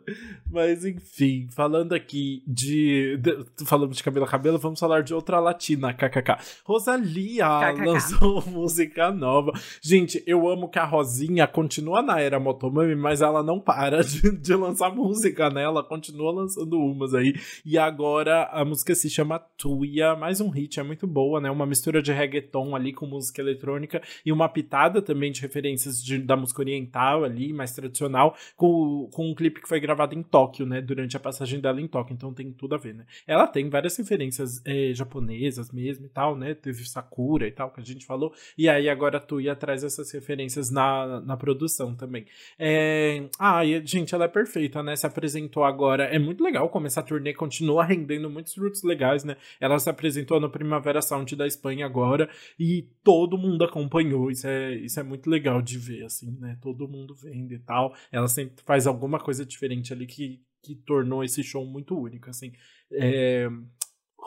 [0.49, 3.65] Mas, enfim, falando aqui de, de...
[3.65, 6.37] Falamos de Camila Cabelo, vamos falar de outra latina, kkk.
[6.63, 7.85] Rosalia KKK.
[7.85, 9.51] lançou música nova.
[9.81, 14.31] Gente, eu amo que a Rosinha continua na era Motomami, mas ela não para de,
[14.31, 15.63] de lançar música, né?
[15.63, 17.35] Ela continua lançando umas aí.
[17.63, 21.49] E agora a música se chama Tuya, mais um hit, é muito boa, né?
[21.51, 26.17] Uma mistura de reggaeton ali com música eletrônica e uma pitada também de referências de,
[26.17, 30.65] da música oriental ali, mais tradicional, com, com um clipe que foi gravado em Tóquio,
[30.65, 30.81] né?
[30.81, 33.05] Durante a passagem dela em Tóquio, então tem tudo a ver, né?
[33.27, 36.55] Ela tem várias referências é, japonesas mesmo e tal, né?
[36.55, 40.11] Teve Sakura e tal, que a gente falou, e aí agora a Tuya traz essas
[40.11, 42.25] referências na, na produção também.
[42.59, 43.27] É...
[43.39, 44.95] Ah, e, gente, ela é perfeita, né?
[44.95, 49.37] Se apresentou agora, é muito legal como essa turnê continua rendendo muitos frutos legais, né?
[49.59, 52.29] Ela se apresentou no Primavera Sound da Espanha agora
[52.59, 54.29] e todo mundo acompanhou.
[54.31, 56.57] Isso é, isso é muito legal de ver, assim, né?
[56.61, 57.93] Todo mundo vendo e tal.
[58.11, 62.51] Ela sempre faz alguma coisa diferente ali que, que tornou esse show muito único, assim.
[62.91, 63.49] É,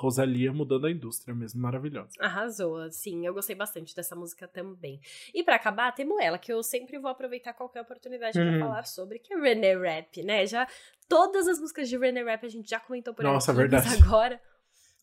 [0.01, 2.13] Rosalia mudando a indústria mesmo, maravilhosa.
[2.19, 5.01] Arrasou, sim, eu gostei bastante dessa música também.
[5.35, 8.59] E para acabar, temos ela, que eu sempre vou aproveitar qualquer oportunidade uhum.
[8.59, 10.47] para falar sobre, que é René Rap, né?
[10.47, 10.67] Já
[11.09, 13.89] todas as músicas de René Rap a gente já comentou por Nossa, aqui, verdade.
[13.89, 14.41] mas agora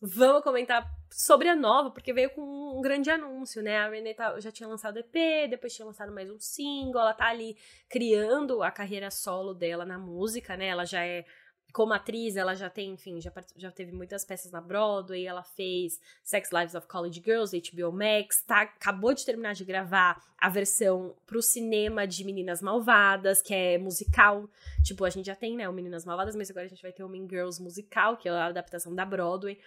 [0.00, 2.42] vamos comentar sobre a nova, porque veio com
[2.78, 3.78] um grande anúncio, né?
[3.78, 7.26] A Renee tá, já tinha lançado EP, depois tinha lançado mais um single, ela tá
[7.26, 7.56] ali
[7.88, 10.66] criando a carreira solo dela na música, né?
[10.66, 11.24] Ela já é
[11.72, 16.00] como atriz, ela já tem, enfim, já, já teve muitas peças na Broadway, ela fez
[16.24, 21.14] Sex Lives of College Girls, HBO Max, tá, acabou de terminar de gravar a versão
[21.26, 24.48] pro cinema de Meninas Malvadas, que é musical.
[24.82, 27.04] Tipo, a gente já tem, né, o Meninas Malvadas, mas agora a gente vai ter
[27.04, 29.58] o Mean Girls musical, que é a adaptação da Broadway.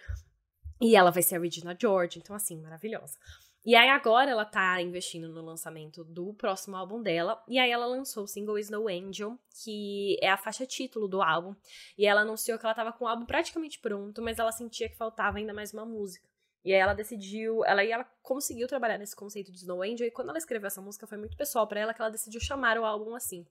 [0.80, 3.16] E ela vai ser a Regina George, então assim, maravilhosa.
[3.64, 7.42] E aí agora ela tá investindo no lançamento do próximo álbum dela.
[7.46, 11.54] E aí ela lançou o single Snow Angel, que é a faixa título do álbum.
[11.96, 14.96] E ela anunciou que ela tava com o álbum praticamente pronto, mas ela sentia que
[14.96, 16.31] faltava ainda mais uma música.
[16.64, 20.28] E aí ela decidiu, ela, ela conseguiu trabalhar nesse conceito de Snow Angel, e quando
[20.28, 23.14] ela escreveu essa música foi muito pessoal para ela que ela decidiu chamar o álbum
[23.14, 23.44] assim.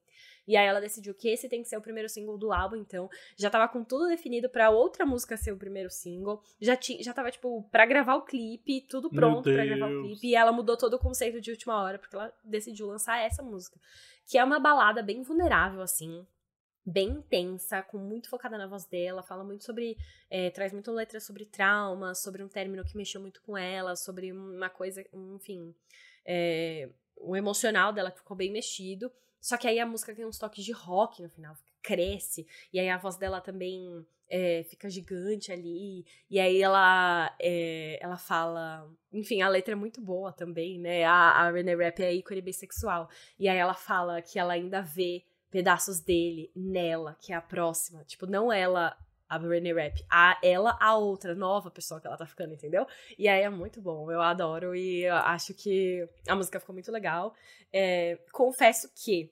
[0.48, 3.10] E aí ela decidiu que esse tem que ser o primeiro single do álbum, então
[3.38, 6.42] já tava com tudo definido para outra música ser o primeiro single.
[6.60, 10.28] Já ti, já tava tipo para gravar o clipe, tudo pronto para gravar o clipe,
[10.28, 13.80] e ela mudou todo o conceito de última hora porque ela decidiu lançar essa música,
[14.26, 16.26] que é uma balada bem vulnerável assim
[16.86, 19.98] bem intensa, com muito focada na voz dela, fala muito sobre,
[20.30, 24.32] é, traz muito letra sobre trauma, sobre um término que mexeu muito com ela, sobre
[24.32, 25.74] uma coisa, enfim,
[26.26, 29.12] é, o emocional dela que ficou bem mexido.
[29.40, 32.90] Só que aí a música tem uns toques de rock no final, cresce, e aí
[32.90, 38.88] a voz dela também é, fica gigante ali, e aí ela, é, ela fala.
[39.12, 41.04] Enfim, a letra é muito boa também, né?
[41.04, 45.24] A, a Renee Rapp é ícone bissexual, e aí ela fala que ela ainda vê
[45.52, 48.04] pedaços dele nela, que é a próxima.
[48.06, 48.98] Tipo, não ela,
[49.30, 52.88] a Britney Rap, a ela, a outra nova pessoa que ela tá ficando, entendeu?
[53.20, 56.92] E aí é muito bom, eu adoro e eu acho que a música ficou muito
[56.92, 57.36] legal.
[57.72, 59.30] É, confesso que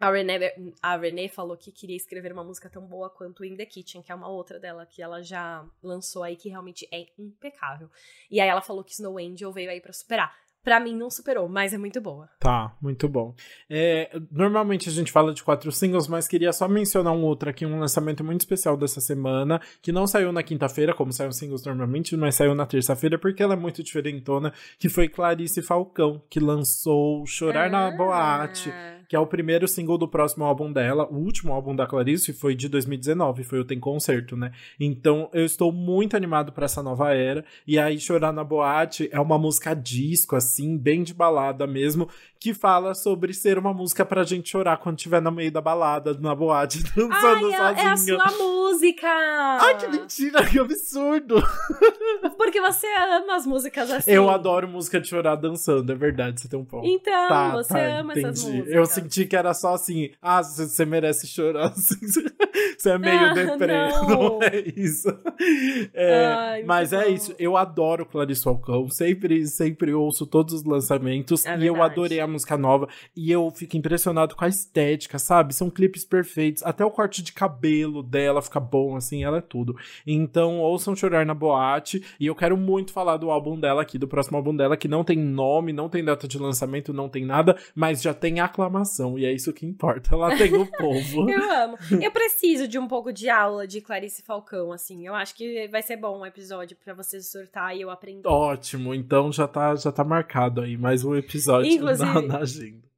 [0.00, 3.66] a Renee, a Renee falou que queria escrever uma música tão boa quanto In The
[3.66, 7.90] Kitchen, que é uma outra dela que ela já lançou aí, que realmente é impecável.
[8.30, 10.34] E aí ela falou que Snow Angel veio aí para superar.
[10.62, 12.28] Pra mim não superou, mas é muito boa.
[12.38, 13.34] Tá, muito bom.
[13.68, 17.64] É, normalmente a gente fala de quatro singles, mas queria só mencionar um outro aqui,
[17.64, 22.16] um lançamento muito especial dessa semana, que não saiu na quinta-feira, como saem singles normalmente,
[22.16, 27.24] mas saiu na terça-feira, porque ela é muito diferentona, que foi Clarice Falcão, que lançou
[27.26, 27.70] Chorar ah.
[27.70, 28.70] na Boate
[29.10, 31.04] que é o primeiro single do próximo álbum dela.
[31.10, 34.52] O último álbum da Clarice foi de 2019, foi o Tem Concerto, né?
[34.78, 37.44] Então eu estou muito animado para essa nova era.
[37.66, 42.08] E aí, Chorar na Boate é uma música disco, assim, bem de balada mesmo,
[42.40, 46.14] que fala sobre ser uma música pra gente chorar quando estiver no meio da balada,
[46.18, 47.84] na boate, dançando Ai, sozinha.
[47.84, 49.08] É a sua música!
[49.08, 51.34] Ai, que mentira, que absurdo!
[52.38, 54.10] Porque você ama as músicas assim.
[54.10, 56.86] Eu adoro música de chorar dançando, é verdade, você tem um ponto.
[56.86, 58.56] Então, Tá, você tá, ama essas entendi.
[58.58, 58.74] músicas.
[58.74, 61.66] Eu senti que era só assim, ah, você você merece chorar.
[61.76, 61.96] assim.
[62.78, 64.08] Você é meio Ah, deprê, não.
[64.08, 64.42] não.
[64.42, 65.08] é isso.
[65.92, 67.10] É, Ai, mas é bom.
[67.12, 72.20] isso, eu adoro Clarice Falcão, sempre, sempre ouço todos os lançamentos É e eu adorei
[72.20, 75.54] a música nova e eu fico impressionado com a estética, sabe?
[75.54, 79.76] São clipes perfeitos, até o corte de cabelo dela fica bom, assim, ela é tudo.
[80.06, 84.08] Então, ouçam Chorar na Boate e eu quero muito falar do álbum dela aqui, do
[84.08, 87.56] próximo álbum dela, que não tem nome, não tem data de lançamento, não tem nada,
[87.74, 91.28] mas já tem aclamação e é isso que importa, ela tem o povo.
[91.30, 91.78] Eu amo.
[92.00, 95.06] Eu preciso de um pouco de aula de Clarice Falcão, assim.
[95.06, 98.26] Eu acho que vai ser bom um episódio pra você surtar e eu aprender.
[98.28, 102.88] Ótimo, então já tá, já tá marcado aí mais um episódio Inclusive- na, agenda.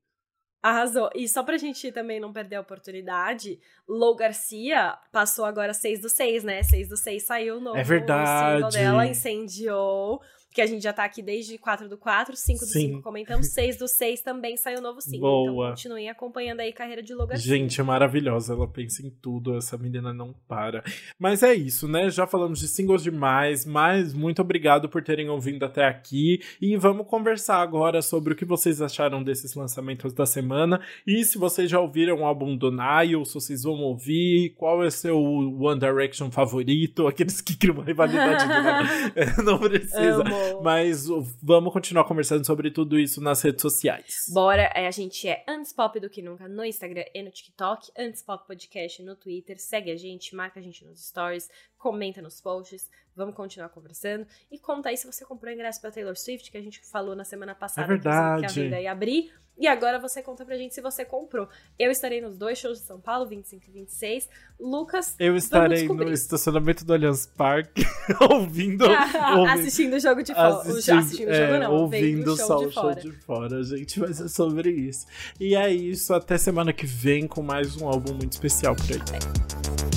[0.63, 1.11] Arrasou.
[1.15, 3.59] E só pra gente também não perder a oportunidade,
[3.89, 6.63] Lou Garcia passou agora 6 do 6, né?
[6.63, 8.57] 6 do 6 saiu o novo É verdade.
[8.57, 10.21] single dela, incendiou.
[10.53, 12.89] Que a gente já tá aqui desde 4 do 4, 5 do Sim.
[12.89, 15.21] 5 comentamos, 6 do 6 também saiu o novo single.
[15.21, 15.65] Boa.
[15.67, 17.39] Então continuem acompanhando aí a carreira de Garcia.
[17.39, 20.83] Gente, é maravilhosa, ela pensa em tudo, essa menina não para.
[21.19, 22.11] Mas é isso, né?
[22.11, 27.07] Já falamos de singles demais, mas muito obrigado por terem ouvido até aqui e vamos
[27.07, 31.81] conversar agora sobre o que vocês acharam desses lançamentos da semana e se vocês já
[31.81, 37.07] ouviram o álbum do Nile, se vocês vão ouvir, qual é seu One Direction favorito,
[37.07, 40.23] aqueles que criam uma rivalidade de não precisa.
[40.23, 40.42] Amo.
[40.63, 41.07] Mas
[41.43, 44.25] vamos continuar conversando sobre tudo isso nas redes sociais.
[44.33, 47.91] Bora, é, a gente é antes pop do que nunca no Instagram e no TikTok,
[47.99, 51.49] antes pop podcast no Twitter, segue a gente, marca a gente nos stories,
[51.83, 56.17] comenta nos posts, vamos continuar conversando e conta aí se você comprou ingresso pra Taylor
[56.17, 58.41] Swift, que a gente falou na semana passada É verdade.
[58.41, 61.49] que a venda ia abrir, e agora você conta pra gente se você comprou.
[61.77, 64.29] Eu estarei nos dois shows de São Paulo, 25 e 26.
[64.61, 67.85] Lucas, Eu estarei no estacionamento do Allianz Parque
[68.31, 70.55] ouvindo, ouvindo assistindo o jogo de fora.
[70.61, 73.01] assistindo, Assistindo o é, jogo não, ouvindo só show o de show fora.
[73.01, 73.99] de fora, gente.
[74.01, 75.05] Vai ser sobre isso.
[75.39, 79.92] E é isso, até semana que vem com mais um álbum muito especial por aí.